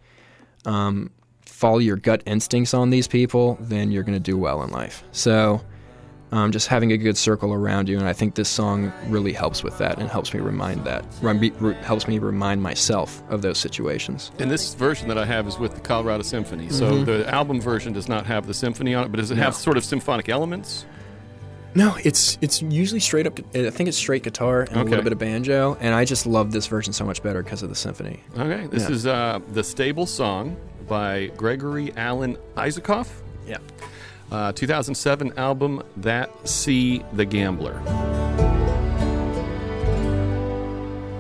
[0.66, 1.11] um,
[1.42, 5.05] follow your gut instincts on these people, then you're going to do well in life.
[5.12, 5.62] So
[6.33, 7.99] um, just having a good circle around you.
[7.99, 11.05] And I think this song really helps with that and helps me remind that,
[11.83, 14.31] helps me remind myself of those situations.
[14.39, 16.68] And this version that I have is with the Colorado Symphony.
[16.70, 17.05] So mm-hmm.
[17.05, 19.43] the album version does not have the symphony on it, but does it no.
[19.45, 20.87] have sort of symphonic elements?
[21.74, 23.39] No, it's it's usually straight up.
[23.55, 24.81] I think it's straight guitar and okay.
[24.81, 27.62] a little bit of banjo, and I just love this version so much better because
[27.62, 28.20] of the symphony.
[28.37, 28.95] Okay, this yeah.
[28.95, 30.57] is uh, the Stable Song
[30.89, 33.07] by Gregory Alan Isakov.
[33.47, 33.59] Yeah.
[34.31, 37.81] Uh, 2007 album That Sea the Gambler.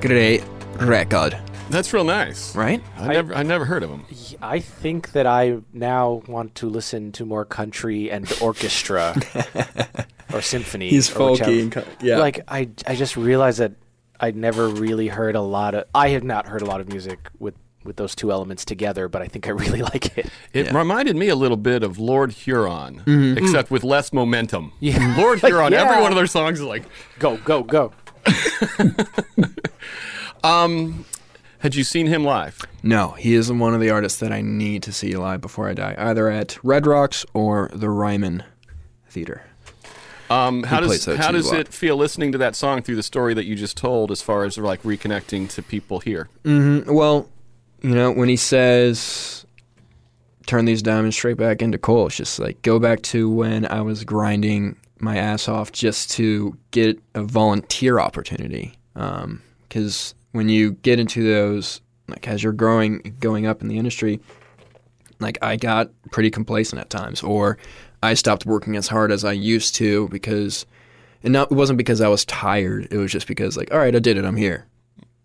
[0.00, 0.44] Great
[0.76, 1.38] record.
[1.70, 2.82] That's real nice, right?
[2.96, 4.04] I, I never, I never heard of him.
[4.40, 9.14] I think that I now want to listen to more country and orchestra
[10.32, 10.88] or symphony.
[10.88, 12.18] He's folky, and, yeah.
[12.18, 13.72] Like I, I just realized that
[14.20, 15.84] I'd never really heard a lot of.
[15.94, 17.54] I have not heard a lot of music with
[17.88, 20.30] with those two elements together, but I think I really like it.
[20.52, 20.78] It yeah.
[20.78, 23.38] reminded me a little bit of Lord Huron, mm-hmm.
[23.38, 24.72] except with less momentum.
[24.78, 25.16] Yeah.
[25.18, 25.82] Lord Huron, yeah.
[25.82, 26.84] every one of their songs is like,
[27.18, 27.92] go, go, go.
[30.44, 31.04] um,
[31.58, 32.60] had you seen him live?
[32.84, 35.74] No, he isn't one of the artists that I need to see live before I
[35.74, 38.44] die, either at Red Rocks or the Ryman
[39.08, 39.42] Theater.
[40.30, 43.44] Um, how does how does it feel listening to that song through the story that
[43.44, 46.28] you just told, as far as like reconnecting to people here?
[46.44, 46.92] Mm-hmm.
[46.92, 47.28] Well,
[47.82, 49.46] you know, when he says
[50.46, 53.82] turn these diamonds straight back into coal, it's just like go back to when I
[53.82, 58.74] was grinding my ass off just to get a volunteer opportunity.
[58.94, 63.78] Because um, when you get into those, like as you're growing, going up in the
[63.78, 64.20] industry,
[65.20, 67.58] like I got pretty complacent at times, or
[68.02, 70.66] I stopped working as hard as I used to because,
[71.22, 72.88] and not, it wasn't because I was tired.
[72.90, 74.24] It was just because like, all right, I did it.
[74.24, 74.66] I'm here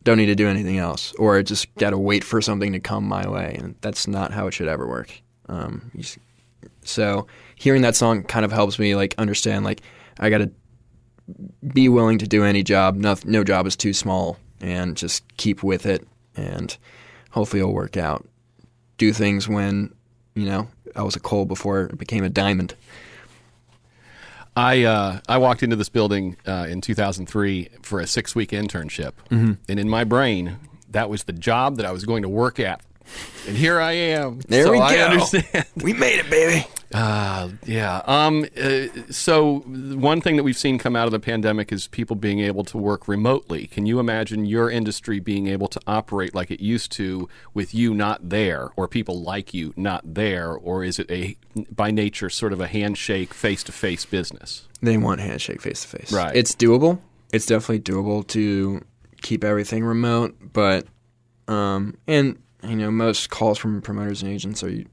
[0.04, 2.80] don't need to do anything else, or I just got to wait for something to
[2.80, 5.22] come my way, and that's not how it should ever work.
[5.48, 5.92] Um,
[6.84, 9.82] so hearing that song kind of helps me like understand like
[10.20, 10.52] I got to
[11.74, 12.96] be willing to do any job.
[12.96, 16.76] No, no job is too small, and just keep with it, and
[17.32, 18.28] hopefully it'll work out.
[18.98, 19.94] Do things when
[20.36, 22.76] you know I was a coal before it became a diamond.
[24.56, 29.14] I uh, I walked into this building uh, in 2003 for a six week internship,
[29.30, 29.54] mm-hmm.
[29.68, 30.58] and in my brain,
[30.90, 32.82] that was the job that I was going to work at.
[33.48, 34.40] And here I am.
[34.48, 34.84] There so we go.
[34.84, 35.66] I understand.
[35.76, 36.66] We made it, baby.
[36.94, 38.02] Uh, yeah.
[38.06, 42.16] Um, uh, so one thing that we've seen come out of the pandemic is people
[42.16, 43.68] being able to work remotely.
[43.68, 47.94] Can you imagine your industry being able to operate like it used to with you
[47.94, 50.54] not there or people like you not there?
[50.54, 51.36] Or is it a,
[51.72, 54.68] by nature, sort of a handshake, face to face business?
[54.82, 56.12] They want handshake face to face.
[56.12, 56.36] Right.
[56.36, 57.00] It's doable.
[57.32, 58.86] It's definitely doable to
[59.24, 60.86] keep everything remote, but
[61.48, 64.86] um, and you know most calls from promoters and agents are you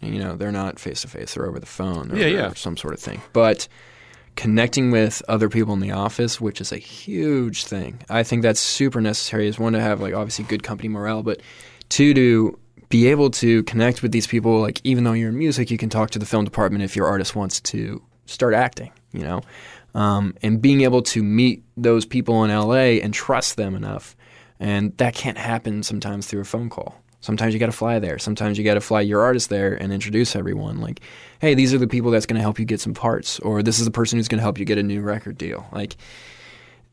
[0.00, 2.52] know they're not face to face; they're over the phone or Yeah, yeah.
[2.54, 3.20] some sort of thing.
[3.32, 3.68] But
[4.36, 8.60] connecting with other people in the office, which is a huge thing, I think that's
[8.60, 9.46] super necessary.
[9.48, 11.40] Is one to have like obviously good company morale, but
[11.88, 12.58] two to
[12.88, 14.60] be able to connect with these people.
[14.60, 17.06] Like even though you're in music, you can talk to the film department if your
[17.06, 18.92] artist wants to start acting.
[19.12, 19.40] You know,
[19.94, 24.16] um, and being able to meet those people in LA and trust them enough,
[24.60, 27.02] and that can't happen sometimes through a phone call.
[27.20, 28.18] Sometimes you got to fly there.
[28.18, 30.80] Sometimes you got to fly your artist there and introduce everyone.
[30.80, 31.00] Like,
[31.40, 33.78] hey, these are the people that's going to help you get some parts, or this
[33.78, 35.66] is the person who's going to help you get a new record deal.
[35.72, 35.96] Like,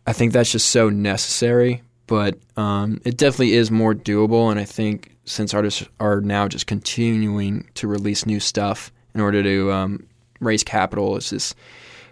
[0.06, 4.52] I think that's just so necessary, but um, it definitely is more doable.
[4.52, 9.44] And I think since artists are now just continuing to release new stuff in order
[9.44, 10.08] to um,
[10.40, 11.56] raise capital, it's just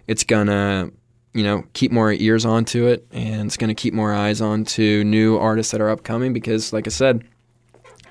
[0.06, 0.90] it's gonna
[1.32, 5.38] you know keep more ears onto it, and it's gonna keep more eyes onto new
[5.38, 6.32] artists that are upcoming.
[6.32, 7.24] Because, like I said,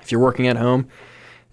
[0.06, 0.86] if you're working at home,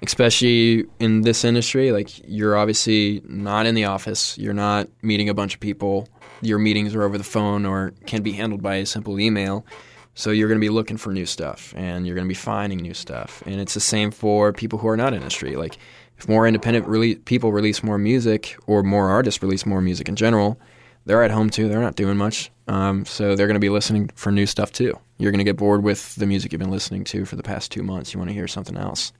[0.04, 5.34] especially in this industry, like you're obviously not in the office, you're not meeting a
[5.34, 6.08] bunch of people,
[6.42, 9.66] your meetings are over the phone or can be handled by a simple email.
[10.14, 12.78] So you're going to be looking for new stuff and you're going to be finding
[12.78, 13.42] new stuff.
[13.48, 15.56] And it's the same for people who are not in industry.
[15.56, 15.80] Like
[16.20, 20.16] if more independent rele- people release more music or more artists release more music in
[20.16, 20.60] general,
[21.06, 21.68] they're at home too.
[21.70, 22.52] They're not doing much.
[22.68, 24.98] Um, so they're going to be listening for new stuff too.
[25.18, 27.72] You're going to get bored with the music you've been listening to for the past
[27.72, 28.14] two months.
[28.14, 29.12] You want to hear something else.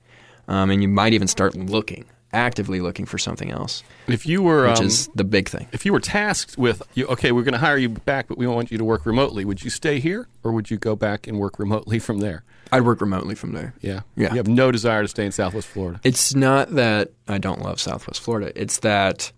[0.48, 4.68] Um, and you might even start looking, actively looking for something else, If you were,
[4.68, 5.68] which um, is the big thing.
[5.72, 8.46] if you were tasked with, you, okay, we're going to hire you back, but we
[8.46, 11.38] want you to work remotely, would you stay here or would you go back and
[11.38, 12.44] work remotely from there?
[12.72, 13.72] I'd work remotely from there.
[13.80, 14.00] Yeah.
[14.16, 14.30] Yeah.
[14.30, 16.00] You have no desire to stay in Southwest Florida.
[16.02, 18.52] It's not that I don't love Southwest Florida.
[18.60, 19.32] It's that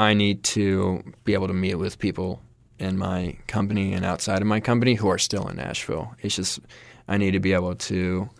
[0.00, 2.40] I need to be able to meet with people
[2.78, 6.14] in my company and outside of my company who are still in Nashville.
[6.22, 6.58] It's just
[7.06, 8.30] I need to be able to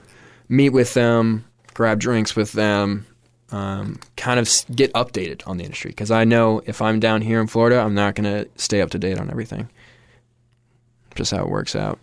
[0.49, 1.45] meet with them,
[1.75, 3.05] grab drinks with them,
[3.53, 5.91] um, kind of get updated on the industry.
[5.91, 8.89] Because I know if I'm down here in Florida, I'm not going to stay up
[8.93, 9.69] to date on everything.
[11.15, 11.99] Just how it works out.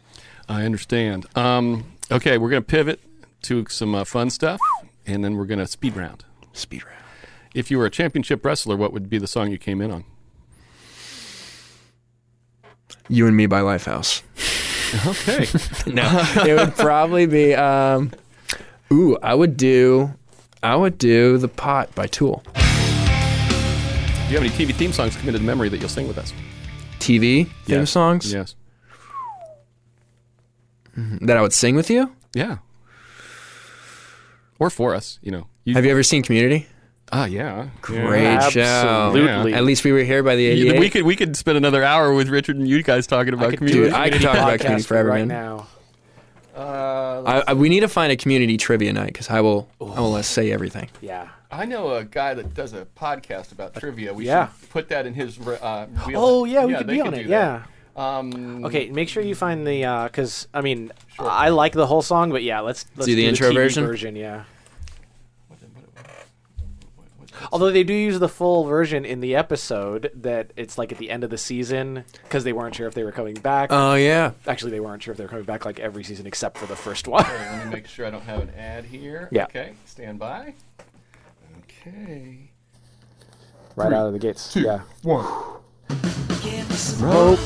[0.47, 1.25] I understand.
[1.35, 2.99] Um, okay, we're going to pivot
[3.41, 4.59] to some uh, fun stuff,
[5.07, 6.25] and then we're going to speed round.
[6.53, 7.06] Speed round.
[7.57, 10.03] If you were a championship wrestler, what would be the song you came in on?
[13.09, 14.21] You and Me by Lifehouse.
[15.07, 15.91] Okay.
[15.91, 16.03] no,
[16.45, 17.55] it would probably be.
[17.55, 18.11] Um,
[18.93, 20.13] ooh, I would do.
[20.61, 22.43] I would do the pot by Tool.
[22.53, 26.33] Do you have any TV theme songs committed to memory that you'll sing with us?
[26.99, 27.89] TV theme Yes.
[27.89, 28.53] songs Yes.
[30.95, 32.11] that I would sing with you.
[32.35, 32.57] Yeah.
[34.59, 35.47] Or for us, you know.
[35.63, 36.67] You, Have you ever seen Community?
[37.11, 37.67] Ah, yeah.
[37.81, 38.49] Great Yeah.
[38.49, 38.59] show.
[38.61, 39.53] Absolutely.
[39.53, 40.79] At least we were here by the You- 88.
[40.79, 43.59] We could we could spend another hour with Richard and you guys talking about could
[43.59, 43.85] community.
[43.85, 45.27] Dude, I could talk about community forever, right man.
[45.27, 45.67] now.
[46.55, 49.69] uh, I, I, we need to find a community trivia night because I will.
[49.79, 50.89] I will uh, say everything.
[51.01, 51.27] Yeah.
[51.49, 54.13] I know a guy that does a podcast about trivia.
[54.13, 54.49] We Yeah.
[54.59, 55.39] should put that in his.
[55.39, 56.19] Uh, wheel.
[56.19, 57.27] Oh yeah, we could be can on do it.
[57.27, 57.29] that.
[57.29, 57.63] Yeah.
[58.19, 62.31] Um, Okay, make sure you find the because I mean I like the whole song,
[62.31, 63.85] but yeah, let's let's Do the intro TV version?
[63.85, 64.43] Version, yeah.
[67.51, 71.09] Although they do use the full version in the episode that it's like at the
[71.09, 73.69] end of the season because they weren't sure if they were coming back.
[73.71, 74.31] Oh yeah.
[74.47, 76.75] Actually, they weren't sure if they were coming back like every season except for the
[76.75, 77.25] first one.
[77.25, 79.29] Okay, let me make sure I don't have an ad here.
[79.31, 79.45] Yeah.
[79.45, 80.53] Okay, stand by.
[81.87, 82.49] Okay.
[83.75, 84.55] right out of the gates.
[84.55, 84.81] yeah.
[85.03, 85.23] One.
[86.99, 87.39] Hope,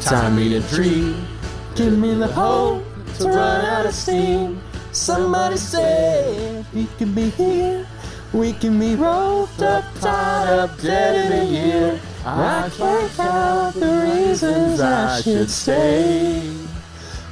[0.00, 1.26] Time me to dream.
[1.74, 2.84] Give me the hope
[3.18, 4.60] to run out of steam.
[4.92, 7.86] Somebody say we can be here.
[8.34, 12.00] We can be roped up, tied up, dead in a year.
[12.26, 16.40] I can't count the reasons I should stay.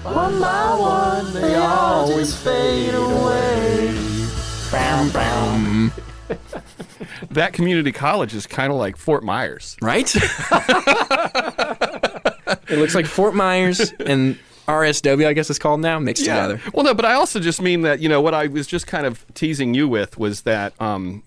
[0.04, 3.92] One by one, they always fade away.
[4.70, 5.92] Bam, bam.
[7.30, 9.76] That community college is kind of like Fort Myers.
[9.80, 10.14] Right.
[10.14, 10.22] it
[12.78, 16.60] looks like Fort Myers and RSW, I guess it's called now, mixed together.
[16.72, 19.06] Well, no, but I also just mean that you know what I was just kind
[19.06, 21.22] of teasing you with was that um,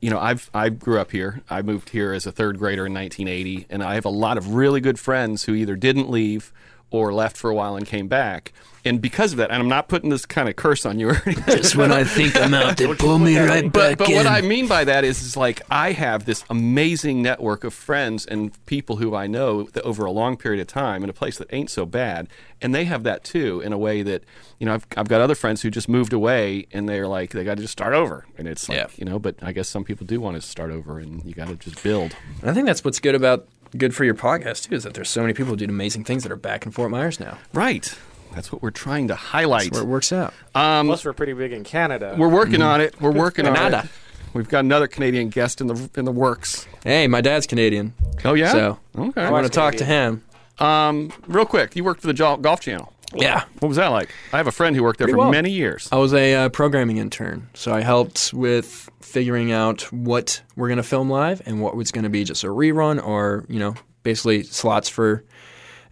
[0.00, 1.42] you know I've I grew up here.
[1.50, 4.54] I moved here as a third grader in 1980, and I have a lot of
[4.54, 6.52] really good friends who either didn't leave
[6.90, 8.52] or left for a while and came back.
[8.84, 11.22] and because of that, and I'm not putting this kind of curse on you or
[11.26, 11.56] anything.
[11.58, 14.16] Just when I think I'm out, they pull me right but back but in.
[14.16, 18.24] what I mean by that is, is like I have this amazing network of friends
[18.24, 21.36] and people who I know that over a long period of time in a place
[21.38, 22.28] that ain't so bad,
[22.62, 24.22] and they have that too in a way that
[24.58, 27.44] you know I've I've got other friends who just moved away and they're like they
[27.44, 28.86] got to just start over, and it's like Yeah.
[28.96, 31.48] you know, but I guess some people do want to start over, and you got
[31.48, 32.16] to just build.
[32.42, 33.46] I think that's what's good about
[33.76, 36.22] good for your podcast too, is that there's so many people who do amazing things
[36.22, 37.38] that are back in Fort Myers now.
[37.52, 37.96] Right.
[38.34, 39.72] That's what we're trying to highlight.
[39.72, 40.34] Where it works out.
[40.52, 42.14] Plus, we're pretty big in Canada.
[42.16, 43.00] We're working on it.
[43.00, 43.58] We're working on it.
[43.58, 43.88] Canada.
[44.34, 46.66] We've got another Canadian guest in the in the works.
[46.84, 47.94] Hey, my dad's Canadian,
[48.24, 48.52] Oh yeah.
[48.52, 49.22] so okay.
[49.22, 50.22] I want to talk to him.
[50.58, 52.92] Um, real quick, you worked for the Golf Channel.
[53.14, 53.44] Yeah.
[53.60, 54.10] What was that like?
[54.32, 55.30] I have a friend who worked there Pretty for well.
[55.30, 55.88] many years.
[55.90, 60.76] I was a uh, programming intern, so I helped with figuring out what we're going
[60.76, 63.74] to film live and what was going to be just a rerun or, you know,
[64.02, 65.24] basically slots for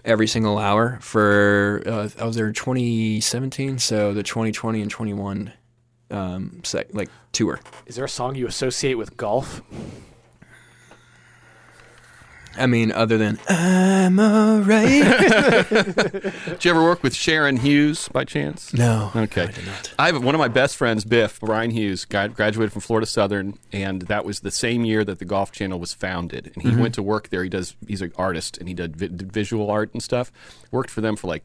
[0.05, 5.53] every single hour for uh, I was there in 2017, so the 2020 and 21
[6.09, 7.59] um sec, like tour.
[7.87, 9.61] Is there a song you associate with golf?
[12.59, 15.05] I mean, other than I'm alright.
[15.69, 18.73] Did you ever work with Sharon Hughes by chance?
[18.73, 19.11] no.
[19.15, 19.43] Okay.
[19.43, 19.93] I did not.
[19.99, 23.59] I have one of my best friends, Biff Brian Hughes, gra- graduated from Florida Southern,
[23.73, 26.53] and that was the same year that the Golf Channel was founded.
[26.55, 26.81] And he Mm-hmm.
[26.81, 27.43] went to work there.
[27.43, 27.75] He does.
[27.87, 30.31] He's an artist, and he did, vi- did visual art and stuff.
[30.71, 31.45] Worked for them for like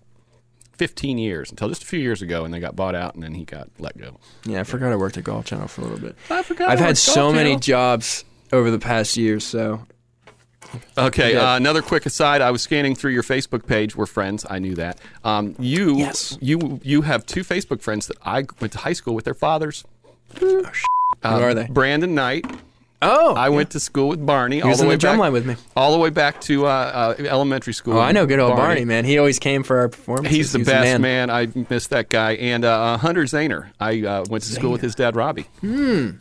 [0.78, 3.34] 15 years until just a few years ago, and they got bought out, and then
[3.34, 4.18] he got let go.
[4.46, 6.16] Yeah, I forgot I worked at Golf Channel for a little bit.
[6.30, 6.70] I forgot.
[6.70, 7.60] I've I had so Golf many Channel.
[7.60, 9.86] jobs over the past year, so
[10.98, 11.54] Okay, Yeah.
[11.54, 12.42] uh, another quick aside.
[12.42, 13.96] I was scanning through your Facebook page.
[13.96, 14.46] We're friends.
[14.50, 15.00] I knew that.
[15.24, 16.38] Um, you, Yes.
[16.42, 19.84] you, you have two Facebook friends that I went to high school with their fathers.
[20.40, 20.66] who
[21.24, 21.68] are they?
[21.68, 22.46] Brandon Knight.
[23.04, 24.58] Oh, I went to school with Barney.
[24.62, 25.56] He was all the in way the drum back, with me.
[25.76, 27.96] all the way back to uh, uh, elementary school.
[27.98, 29.06] Oh, I know good old Barney, Barney man.
[29.06, 30.38] He always came for our performances.
[30.38, 31.32] He's the He was best man.
[31.32, 32.34] I miss that guy.
[32.34, 33.72] And uh, Hunter Zahner.
[33.80, 35.48] I uh, went to school with his dad, Robbie.
[35.62, 36.12] Hmm.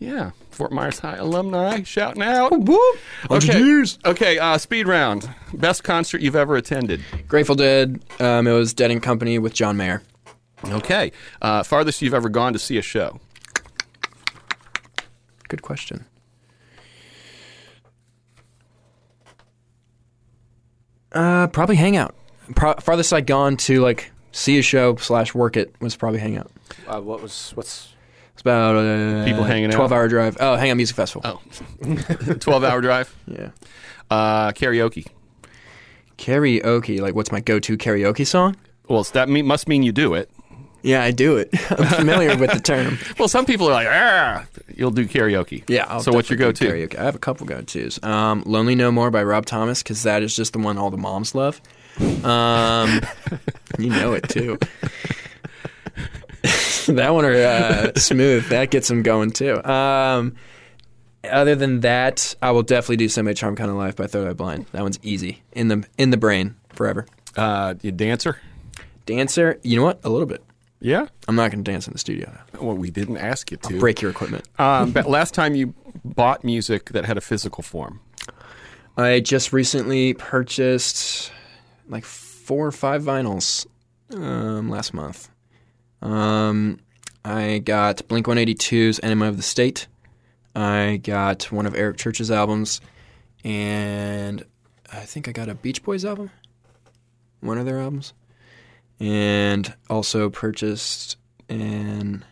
[0.00, 2.52] Yeah, Fort Myers High alumni shouting out.
[2.58, 2.98] Whoop.
[3.30, 3.98] Okay, years.
[4.04, 4.38] okay.
[4.38, 5.28] Uh, speed round.
[5.52, 7.02] Best concert you've ever attended.
[7.28, 8.02] Grateful Dead.
[8.20, 10.02] Um, it was Dead and Company with John Mayer.
[10.64, 11.12] Okay.
[11.42, 13.20] Uh, farthest you've ever gone to see a show.
[15.48, 16.06] Good question.
[21.12, 22.14] Uh, probably Hangout.
[22.56, 26.50] Pro- farthest I'd gone to like see a show slash work it was probably Hangout.
[26.86, 27.94] Uh, what was what's
[28.34, 29.76] It's about uh, People hanging out?
[29.76, 30.36] Twelve hour drive.
[30.40, 31.22] Oh, Hangout Music Festival.
[31.24, 33.14] Oh, 12 hour drive.
[33.26, 33.50] Yeah.
[34.10, 35.06] Uh, karaoke.
[36.18, 37.00] Karaoke.
[37.00, 38.56] Like, what's my go-to karaoke song?
[38.88, 40.30] Well, that mean, must mean you do it.
[40.82, 41.48] Yeah, I do it.
[41.70, 42.98] I'm familiar with the term.
[43.18, 45.62] Well, some people are like, ah, you'll do karaoke.
[45.68, 45.86] Yeah.
[45.88, 46.66] I'll so what's your go-to?
[46.66, 46.98] Karaoke.
[46.98, 48.02] I have a couple go-tos.
[48.02, 50.96] Um, "Lonely No More" by Rob Thomas because that is just the one all the
[50.98, 51.60] moms love.
[52.24, 53.00] Um,
[53.78, 54.58] you know it too.
[56.88, 59.62] that one or uh, "Smooth" that gets them going too.
[59.64, 60.34] Um,
[61.24, 64.66] other than that, I will definitely do "Semi-Charmed Kind of Life" by Third Eye Blind.
[64.72, 67.06] That one's easy in the in the brain forever.
[67.36, 68.38] Uh, you dancer?
[69.06, 70.00] Dancer, you know what?
[70.04, 70.42] A little bit.
[70.80, 71.06] Yeah.
[71.28, 72.30] I'm not going to dance in the studio.
[72.52, 72.66] though.
[72.66, 73.78] Well, we didn't ask you to.
[73.78, 74.46] Break your equipment.
[74.58, 75.74] Um, but last time you
[76.04, 78.00] bought music that had a physical form.
[78.96, 81.32] I just recently purchased
[81.88, 83.66] like four or five vinyls
[84.12, 85.30] um, last month.
[86.04, 86.80] Um,
[87.24, 89.86] I got Blink 182's Enema of the State.
[90.54, 92.80] I got one of Eric Church's albums,
[93.42, 94.44] and
[94.92, 96.30] I think I got a Beach Boys album,
[97.40, 98.12] one of their albums,
[99.00, 101.16] and also purchased
[101.48, 102.24] an.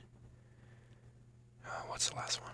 [1.67, 2.53] oh, What's the last one?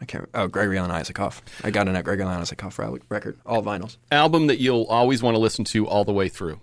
[0.00, 0.28] I can't.
[0.32, 1.40] Oh, Gregory Alan Isakov.
[1.62, 3.98] I got an at Gregory Alan Isakov record, all vinyls.
[4.10, 6.58] Album that you'll always want to listen to all the way through.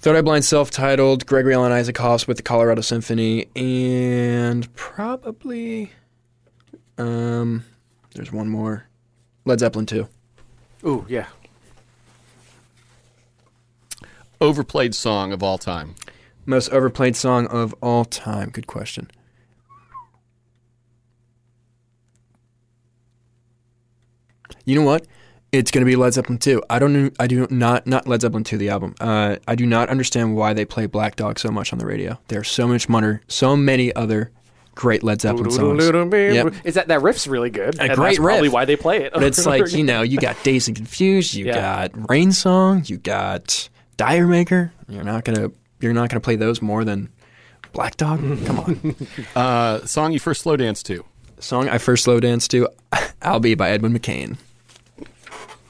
[0.00, 5.90] Third Eye Blind self-titled, Gregory Alan Isakov's with the Colorado Symphony, and probably
[6.96, 7.64] um,
[8.14, 8.86] there's one more,
[9.44, 10.08] Led Zeppelin 2.
[10.86, 11.26] ooh yeah
[14.40, 15.96] Overplayed song of all time.
[16.46, 18.50] Most overplayed song of all time.
[18.50, 19.10] Good question.
[24.64, 25.08] You know what?
[25.50, 26.62] It's going to be Led Zeppelin 2.
[26.68, 27.14] I don't.
[27.18, 28.94] I do not not Led Zeppelin 2 the album.
[29.00, 32.18] Uh, I do not understand why they play Black Dog so much on the radio.
[32.28, 34.30] There's so much money, so many other
[34.74, 35.84] great Led Zeppelin songs.
[35.86, 36.54] Yep.
[36.64, 37.74] Is that that riff's really good?
[37.76, 38.52] A great that's probably riff.
[38.52, 39.12] why they play it.
[39.14, 41.88] But it's like, you know, you got Dazed and Confused, you Yeah.
[41.88, 44.70] got Rain Song, you got D'yer Mak'er.
[44.88, 47.08] You're not gonna you're not gonna play those more than
[47.72, 48.20] Black Dog?
[48.44, 48.96] Come on.
[49.34, 51.04] Uh, song you first slow dance to.
[51.40, 52.68] Song I first slow danced to,
[53.22, 54.36] I'll Be by Edwin McCain.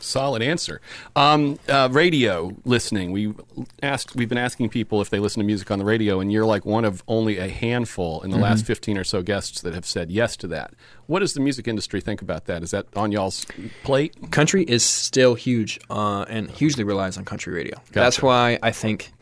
[0.00, 0.80] Solid answer.
[1.16, 3.10] Um, uh, radio listening.
[3.12, 3.34] We
[3.82, 4.14] asked.
[4.14, 6.64] We've been asking people if they listen to music on the radio, and you're like
[6.64, 10.10] one of only a handful in the last 15 or so guests that have said
[10.10, 10.74] yes to that.
[11.06, 12.62] What does the music industry think about that?
[12.62, 13.44] Is that on y'all's
[13.82, 14.30] plate?
[14.30, 17.76] country is still huge uh, and hugely relies on country radio.
[17.92, 19.12] That's why I think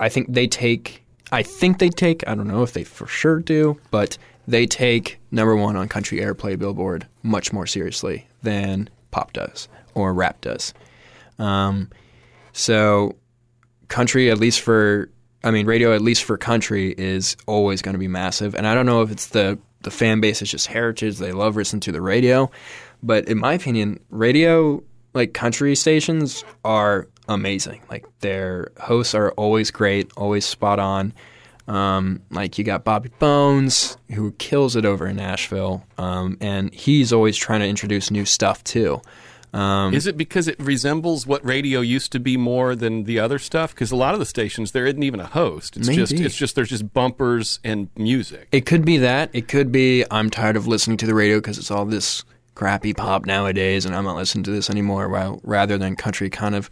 [0.00, 3.40] I think they take I think they take I don't know if they for sure
[3.40, 9.32] do, but they take number one on country airplay Billboard much more seriously than pop
[9.32, 10.74] does or rap does.
[11.38, 11.90] Um,
[12.52, 13.16] so
[13.88, 15.10] country at least for
[15.44, 18.54] I mean radio at least for country is always going to be massive.
[18.54, 21.56] And I don't know if it's the the fan base is just heritage they love
[21.56, 22.50] listening to the radio.
[23.02, 24.82] But in my opinion radio
[25.14, 27.82] like country stations are amazing.
[27.88, 31.12] Like their hosts are always great always spot on.
[31.68, 35.84] Um, like you got Bobby Bones who kills it over in Nashville.
[35.98, 39.00] Um, and he's always trying to introduce new stuff too
[39.52, 43.38] um, Is it because it resembles what radio used to be more than the other
[43.38, 43.74] stuff?
[43.74, 45.76] Because a lot of the stations there isn't even a host.
[45.76, 48.48] It's just it's just there's just bumpers and music.
[48.52, 49.30] It could be that.
[49.32, 52.24] It could be I'm tired of listening to the radio because it's all this
[52.54, 55.38] crappy pop nowadays, and I'm not listening to this anymore.
[55.42, 56.68] Rather than country, kind of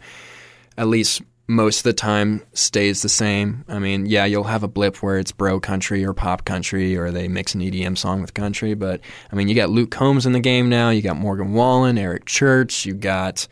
[0.77, 3.63] at least most of the time stays the same.
[3.69, 7.09] I mean, yeah, you'll have a blip where it's bro country or pop country, or
[7.09, 8.73] they mix an EDM song with country.
[8.73, 8.99] But
[9.31, 10.89] I mean, you got Luke Combs in the game now.
[10.89, 12.85] You got Morgan Wallen, Eric Church.
[12.85, 13.47] You got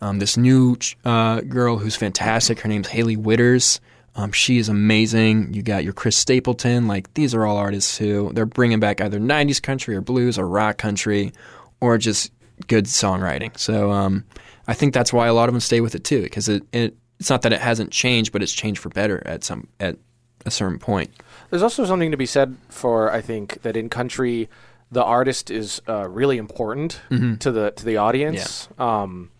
[0.00, 2.60] um, this new uh, girl who's fantastic.
[2.60, 3.80] Her name's Hailey Whitters.
[4.16, 5.54] Um, she is amazing.
[5.54, 6.88] You got your Chris Stapleton.
[6.88, 10.48] Like these are all artists who they're bringing back either '90s country or blues or
[10.48, 11.32] rock country,
[11.80, 12.32] or just
[12.66, 13.56] good songwriting.
[13.56, 14.24] So um,
[14.66, 16.96] I think that's why a lot of them stay with it too, because it, it
[17.18, 19.96] it's not that it hasn't changed, but it's changed for better at some at
[20.44, 21.10] a certain point.
[21.50, 24.48] There's also something to be said for I think that in country,
[24.92, 27.00] the artist is uh, really important
[27.40, 28.68] to the to the audience.
[28.78, 29.30] Um,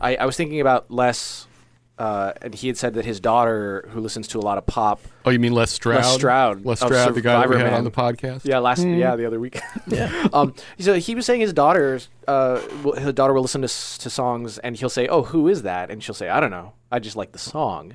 [0.00, 1.46] I, I was thinking about Les,
[1.98, 5.00] uh, and he had said that his daughter, who listens to a lot of pop,
[5.24, 6.02] Oh, you mean Les Stroud?
[6.04, 7.74] Les Stroud Les of Stroud, the guy that we had Man.
[7.74, 8.40] on the podcast.
[8.44, 10.28] yeah, last yeah the other week, yeah.
[10.32, 14.10] um, so he was saying his daughter, uh, will- his daughter will listen to to
[14.10, 16.72] songs, and he'll say, "Oh, who is that?" And she'll say, "I don't know.
[16.90, 17.94] I just like the song."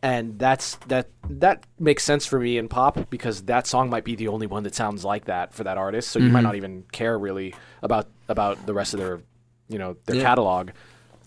[0.00, 4.14] and that's that that makes sense for me in pop because that song might be
[4.14, 6.84] the only one that sounds like that for that artist so you might not even
[6.92, 7.52] care really
[7.82, 9.20] about about the rest of their
[9.68, 10.22] you know their Yeah.
[10.22, 10.70] catalog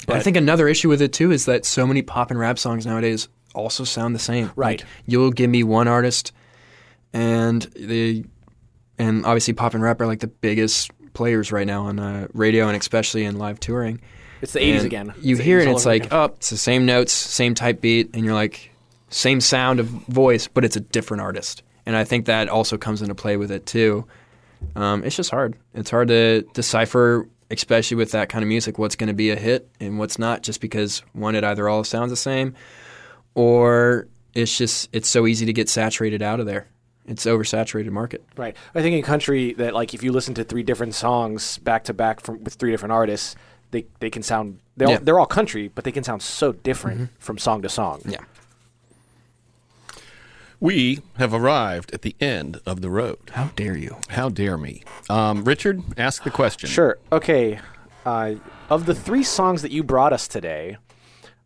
[0.07, 2.57] But I think another issue with it too is that so many pop and rap
[2.57, 4.51] songs nowadays also sound the same.
[4.55, 4.79] Right.
[4.81, 6.31] Like, you'll give me one artist,
[7.13, 8.23] and the
[8.97, 12.67] and obviously pop and rap are like the biggest players right now on uh, radio
[12.67, 13.99] and especially in live touring.
[14.41, 16.19] it's the 80s And again You the hear 80s it, all it's like, again.
[16.19, 18.71] oh, it's the same notes, same type beat, and you're like,
[19.09, 21.63] same sound of voice, but it's a different artist.
[21.85, 24.05] And I think that also comes into play with it too.
[24.75, 25.57] Um, it's just hard.
[25.73, 29.35] It's hard to decipher, especially with that kind of music, what's going to be a
[29.35, 32.55] hit and what's not, just because one, it either all sounds the same,
[33.35, 36.67] or it's just it's so easy to get saturated out of there.
[37.05, 38.23] It's oversaturated market.
[38.37, 38.55] Right.
[38.75, 41.93] I think in country that like if you listen to three different songs back to
[41.93, 43.35] back from with three different artists,
[43.71, 44.95] they they can sound they're Yeah.
[44.97, 47.13] all, they're all country, but they can sound so different mm-hmm.
[47.19, 48.01] from song to song.
[48.05, 48.19] Yeah.
[50.61, 53.31] We have arrived at the end of the road.
[53.31, 53.97] How dare you?
[54.09, 54.83] How dare me?
[55.09, 56.69] Um, Richard, ask the question.
[56.69, 56.99] Sure.
[57.11, 57.59] Okay.
[58.05, 58.35] Uh,
[58.69, 60.77] of the three songs that you brought us today,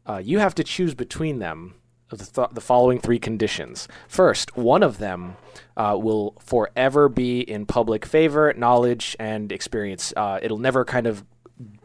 [0.05, 1.75] uh, you have to choose between them
[2.11, 3.87] of the, th- the following three conditions.
[4.09, 5.37] First, one of them
[5.77, 10.13] uh, will forever be in public favor, knowledge, and experience.
[10.17, 11.23] Uh, it'll never kind of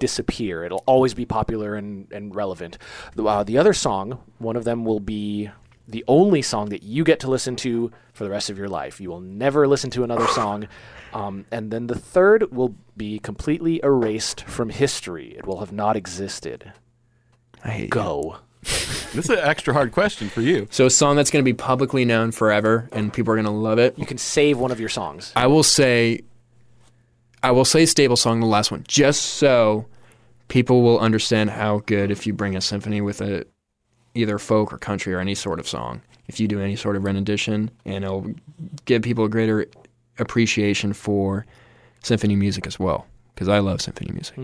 [0.01, 0.65] disappear.
[0.65, 2.77] It'll always be popular and, and relevant.
[3.15, 5.51] The, uh, the other song, one of them will be
[5.91, 9.01] the only song that you get to listen to for the rest of your life.
[9.01, 10.69] You will never listen to another song.
[11.13, 15.35] Um, and then the third will be completely erased from history.
[15.37, 16.73] It will have not existed.
[17.65, 17.89] I hate you.
[17.89, 18.37] Go.
[18.63, 20.69] This is an extra hard question for you.
[20.71, 23.51] So a song that's going to be publicly known forever and people are going to
[23.51, 23.99] love it.
[23.99, 25.33] You can save one of your songs.
[25.35, 26.21] I will say,
[27.43, 29.87] I will say stable song, the last one, just so
[30.49, 33.47] people will understand how good if you bring a symphony with a
[34.15, 36.03] either folk or country or any sort of song.
[36.29, 38.27] If you do any sort of rendition, and it'll
[38.85, 39.67] give people a greater
[40.19, 41.45] appreciation for
[42.03, 44.39] symphony music as well, because I love symphony music.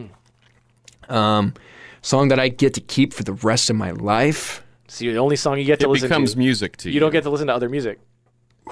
[1.09, 1.55] Um,
[2.03, 4.65] song that I get to keep for the rest of my life.
[4.89, 6.15] See, the only song you get to It listen to.
[6.15, 6.95] It becomes music to you.
[6.95, 8.01] You don't get to listen to other music.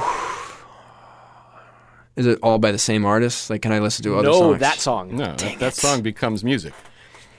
[2.17, 3.51] Is it all by the same artist?
[3.51, 4.61] Like, can I listen to other no, songs?
[4.61, 5.17] that song.
[5.17, 6.73] No, that, that song becomes music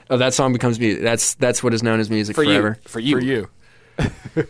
[0.08, 1.02] Oh, that song becomes music.
[1.02, 2.78] That's that's what is known as music For forever.
[2.82, 2.88] you.
[2.88, 3.16] For you.
[3.16, 3.48] for you.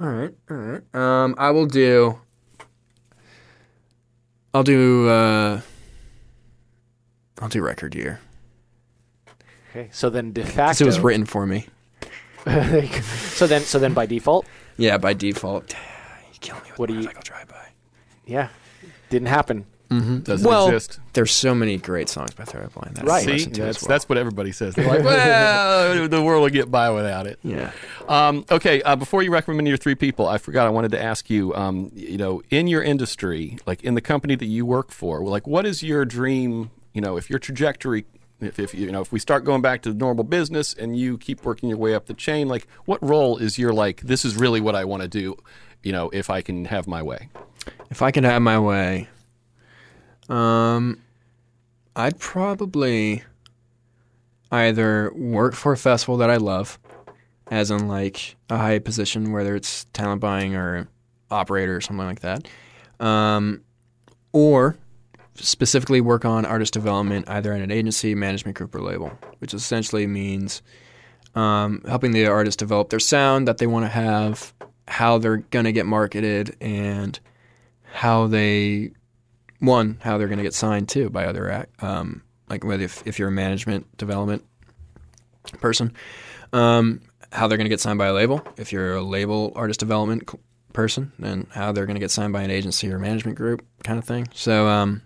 [0.00, 0.94] All right, all right.
[0.94, 2.18] Um, I will do.
[4.52, 5.08] I'll do.
[5.08, 5.60] Uh,
[7.40, 8.20] I'll do record year
[9.70, 9.88] Okay.
[9.92, 10.84] So then de facto.
[10.84, 11.66] it was written for me.
[12.44, 14.46] so then, so then by default,
[14.76, 15.74] Yeah, by default.
[16.42, 17.68] You kill me with What do you- motorcycle drive-by.
[18.26, 18.48] yeah,
[19.10, 19.66] didn't happen.
[19.90, 21.00] Doesn't Well, exist.
[21.12, 22.96] There's so many great songs by Third Eye Blind.
[22.96, 23.24] That Right.
[23.26, 23.88] See, that's, well.
[23.90, 24.74] that's what everybody says.
[24.74, 27.38] They're like, well, the world will get by without it.
[27.42, 27.72] yeah.
[28.08, 31.28] Um, okay, uh, before you recommend your three people, I forgot I wanted to ask
[31.28, 31.54] you.
[31.54, 35.46] Um, you know, in your industry, like in the company that you work for, like
[35.46, 36.70] what is your dream?
[36.94, 38.06] You know, if your trajectory,
[38.40, 41.18] if, if you know, if we start going back to the normal business and you
[41.18, 44.00] keep working your way up the chain, like what role is your like?
[44.00, 45.36] This is really what I want to do.
[45.82, 47.28] You know, if I can have my way.
[47.90, 49.08] If I could have my way,
[50.28, 51.00] um,
[51.94, 53.22] I'd probably
[54.50, 56.78] either work for a festival that I love,
[57.50, 60.88] as in like a high position, whether it's talent buying or
[61.30, 62.48] operator or something like that,
[63.00, 63.62] um,
[64.32, 64.76] or
[65.34, 70.06] specifically work on artist development either at an agency, management group, or label, which essentially
[70.06, 70.62] means
[71.34, 74.52] um, helping the artist develop their sound that they want to have,
[74.92, 77.18] how they're going to get marketed, and
[77.92, 78.92] how they
[79.58, 83.18] one how they're going to get signed too by other um, like whether if, if
[83.18, 84.44] you're a management development
[85.60, 85.92] person
[86.52, 87.00] um,
[87.30, 88.46] how they're going to get signed by a label.
[88.56, 90.28] If you're a label artist development
[90.72, 93.98] person then how they're going to get signed by an agency or management group kind
[93.98, 94.26] of thing.
[94.34, 95.02] So um,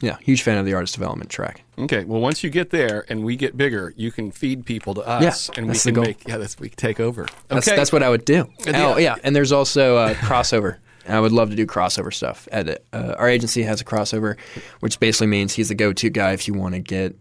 [0.00, 3.22] yeah huge fan of the artist development track Okay, well, once you get there and
[3.22, 6.36] we get bigger, you can feed people to us, Yeah, and we can make yeah,
[6.36, 7.22] that's we can take over.
[7.22, 8.50] Okay, that's, that's what I would do.
[8.66, 10.78] Oh yeah, and there's also uh, crossover.
[11.08, 12.48] I would love to do crossover stuff.
[12.50, 12.86] At it.
[12.92, 14.36] Uh, our agency has a crossover,
[14.80, 17.16] which basically means he's the go-to guy if you want to get,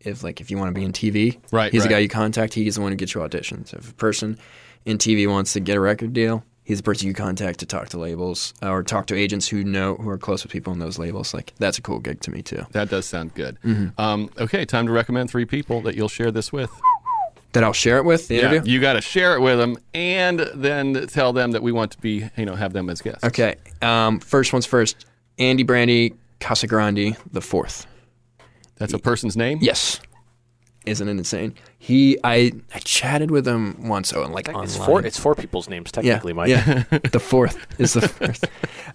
[0.00, 1.38] if like if you want to be in TV.
[1.50, 1.88] Right, He's right.
[1.88, 2.54] the guy you contact.
[2.54, 3.74] He's the one who gets you auditions.
[3.74, 4.38] If a person
[4.84, 7.88] in TV wants to get a record deal, he's the person you contact to talk
[7.90, 10.98] to labels or talk to agents who know who are close with people in those
[10.98, 11.32] labels.
[11.32, 12.66] Like that's a cool gig to me too.
[12.72, 13.56] That does sound good.
[13.64, 13.98] Mm-hmm.
[13.98, 16.70] Um, okay, time to recommend three people that you'll share this with.
[17.52, 18.70] That I'll share it with Yeah, interview.
[18.70, 21.98] you got to share it with them, and then tell them that we want to
[21.98, 23.24] be, you know, have them as guests.
[23.24, 23.54] Okay.
[23.80, 25.06] Um, first one's first.
[25.38, 27.86] Andy Brandy Casagrande the fourth.
[28.76, 29.58] that's a person's name.
[29.62, 30.00] Yes.
[30.86, 31.54] Isn't it insane?
[31.78, 34.64] He, I, I chatted with him once, oh, and like online.
[34.64, 35.04] It's four.
[35.04, 36.48] It's four people's names yeah, technically, Mike.
[36.48, 36.84] yeah.
[37.12, 38.46] the fourth is the first.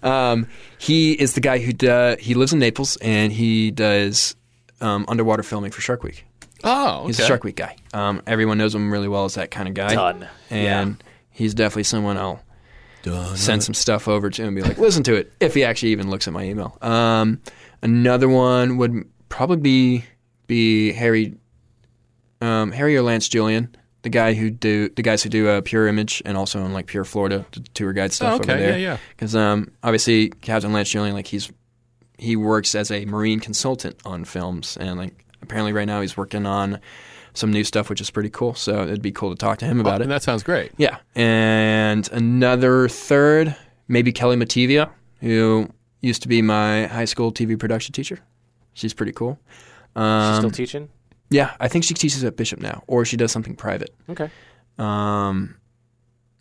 [0.02, 0.48] Um,
[0.78, 4.34] he is the guy who do, he lives in Naples and he does
[4.80, 6.24] um, underwater filming for Shark Week.
[6.64, 7.06] Oh, okay.
[7.08, 7.76] He's a Shark Week guy.
[7.92, 9.94] Um, everyone knows him really well as that kind of guy.
[9.94, 10.28] Done.
[10.50, 12.42] And he's definitely someone I'll
[13.34, 16.08] send some stuff over to and be like, listen to it, if he actually even
[16.08, 16.78] looks at my email.
[16.80, 17.40] Um,
[17.82, 20.04] another one would probably be
[20.46, 21.34] be Harry
[22.42, 25.86] um, Harry or Lance Julian, the guy who do the guys who do uh, Pure
[25.88, 28.70] Image and also in like Pure Florida the tour guide stuff Oh, okay, over there.
[28.72, 28.96] yeah, yeah.
[29.10, 31.50] Because um, obviously Captain Lance Julian, like he's
[32.18, 36.46] he works as a marine consultant on films, and like apparently right now he's working
[36.46, 36.80] on
[37.34, 38.54] some new stuff, which is pretty cool.
[38.54, 40.02] So it'd be cool to talk to him about Oh, it.
[40.02, 40.72] and that sounds great.
[40.76, 43.56] Yeah, and another third,
[43.88, 44.90] maybe Kelly Mativia,
[45.20, 45.68] who
[46.00, 48.18] used to be my high school TV production teacher.
[48.74, 49.38] She's pretty cool.
[49.94, 50.88] She's Um, still teaching.
[51.32, 53.94] Yeah, I think she teaches at Bishop now, or she does something private.
[54.08, 54.30] Okay.
[54.78, 55.56] Um,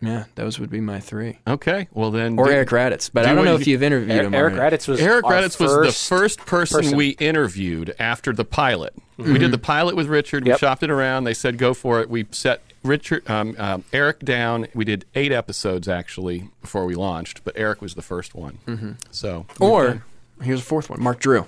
[0.01, 1.37] yeah, those would be my three.
[1.47, 3.83] Okay, well then, Or do- Eric Raddatz, but do I don't know you- if you've
[3.83, 4.33] interviewed Eric, him.
[4.33, 4.75] Eric already.
[4.77, 6.97] Raddatz was Eric Raddatz was the first person, person.
[6.97, 8.93] we interviewed after the pilot.
[9.17, 10.43] We did the pilot with Richard.
[10.45, 10.59] We Yep.
[10.59, 11.25] shopped it around.
[11.25, 12.09] They said go for it.
[12.09, 14.65] We set Richard, um, um, Eric down.
[14.73, 18.57] We did eight episodes actually before we launched, but Eric was the first one.
[18.65, 18.91] Mm-hmm.
[19.11, 20.03] So Or
[20.41, 21.45] here's a fourth one, Mark Drew.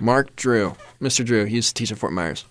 [0.00, 1.22] Mark Drew, Mr.
[1.22, 1.44] Drew.
[1.44, 2.46] He used to teach at Fort Myers.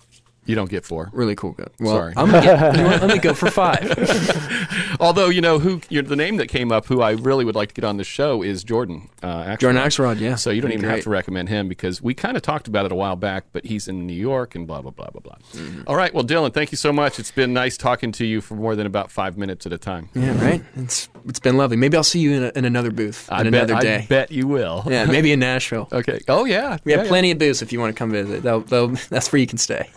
[0.50, 1.10] You don't get four.
[1.12, 1.68] Really cool guy.
[1.78, 2.12] Well, Sorry.
[2.16, 3.02] I'm gonna, get, you know what?
[3.10, 4.96] I'm go for five.
[5.00, 7.68] Although you know who you're, the name that came up, who I really would like
[7.70, 9.08] to get on the show is Jordan.
[9.22, 9.72] Uh, actually.
[9.72, 10.34] Jordan Axelrod, yeah.
[10.34, 12.92] So you don't even have to recommend him because we kind of talked about it
[12.92, 15.36] a while back, but he's in New York and blah blah blah blah blah.
[15.52, 15.82] Mm-hmm.
[15.86, 17.18] All right, well, Dylan, thank you so much.
[17.18, 20.08] It's been nice talking to you for more than about five minutes at a time.
[20.14, 20.62] Yeah, right.
[20.76, 21.76] It's it's been lovely.
[21.76, 24.06] Maybe I'll see you in, a, in another booth I in bet, another I day.
[24.08, 24.84] bet you will.
[24.86, 25.88] Yeah, maybe in Nashville.
[26.00, 26.20] Okay.
[26.28, 26.78] Oh yeah.
[26.84, 28.42] We have Yeah, plenty of booths if you want to come visit.
[28.42, 29.90] They'll, they'll, that's where you can stay.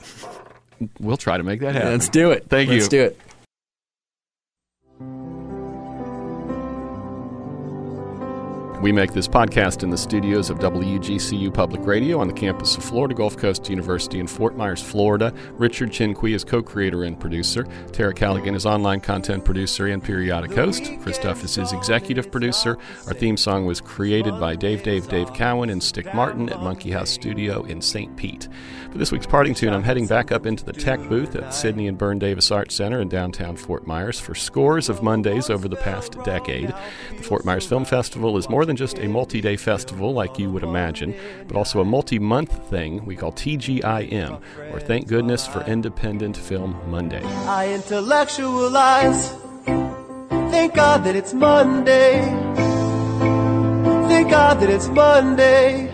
[1.00, 1.92] We'll try to make that happen.
[1.92, 2.48] Let's do it.
[2.50, 2.78] Thank you.
[2.78, 3.20] Let's do it.
[8.84, 12.84] We make this podcast in the studios of WGCU Public Radio on the campus of
[12.84, 15.34] Florida Gulf Coast University in Fort Myers, Florida.
[15.54, 17.66] Richard Chinqui is co creator and producer.
[17.94, 20.92] Tara Callaghan is online content producer and periodic host.
[21.02, 22.78] Chris Duffus is executive producer.
[23.08, 26.92] Our theme song was created by Dave Dave Dave Cowan and Stick Martin at Monkey
[26.92, 28.14] House Studio in St.
[28.18, 28.50] Pete.
[28.92, 31.52] For this week's parting tune, I'm heading back up into the tech booth at the
[31.52, 35.70] Sidney and Berne Davis Arts Center in downtown Fort Myers for scores of Mondays over
[35.70, 36.74] the past decade.
[37.16, 40.40] The Fort Myers Film Festival is more than than just a multi day festival like
[40.40, 41.14] you would imagine,
[41.48, 44.41] but also a multi month thing we call TGIM,
[44.72, 47.24] or Thank Goodness for Independent Film Monday.
[47.24, 49.36] I intellectualize.
[50.52, 52.22] Thank God that it's Monday.
[54.10, 55.90] Thank God that it's Monday.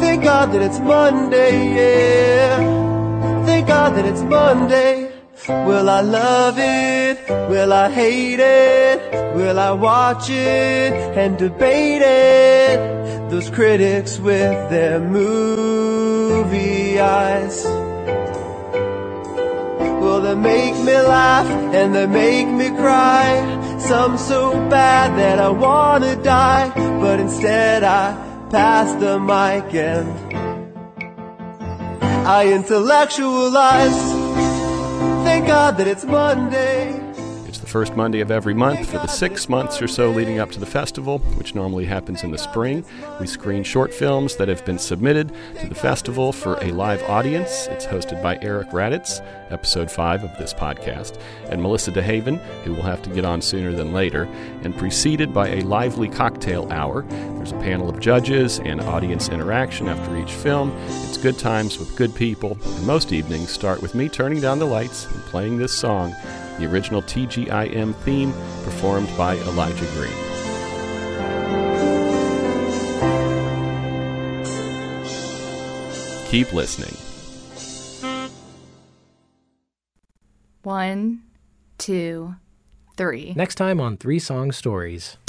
[0.00, 3.44] Thank God that it's Monday, yeah.
[3.44, 5.15] Thank God that it's Monday.
[5.48, 7.20] Will I love it?
[7.48, 9.36] Will I hate it?
[9.36, 13.30] Will I watch it and debate it?
[13.30, 17.64] Those critics with their movie eyes.
[20.02, 23.78] Will they make me laugh and they make me cry.
[23.78, 28.14] Some so bad that I wanna die, but instead I
[28.50, 30.08] pass the mic and
[32.26, 34.25] I intellectualize.
[35.46, 36.90] Thank God that it's Monday.
[37.46, 40.50] It's the first Monday of every month for the six months or so leading up
[40.50, 42.84] to the festival, which normally happens in the spring.
[43.20, 47.68] We screen short films that have been submitted to the festival for a live audience.
[47.68, 52.82] It's hosted by Eric Raddatz, episode five of this podcast, and Melissa DeHaven, who will
[52.82, 54.24] have to get on sooner than later,
[54.62, 57.02] and preceded by a lively cocktail hour.
[57.02, 60.72] There's a panel of judges and audience interaction after each film.
[60.86, 64.66] It's good times with good people, and most evenings start with me turning down the
[64.66, 66.14] lights and playing this song
[66.58, 68.32] the original TGIM theme
[68.64, 70.12] performed by Elijah Green.
[76.28, 77.05] Keep listening.
[80.66, 81.22] One,
[81.78, 82.34] two,
[82.96, 83.34] three.
[83.36, 85.16] Next time on Three Song Stories.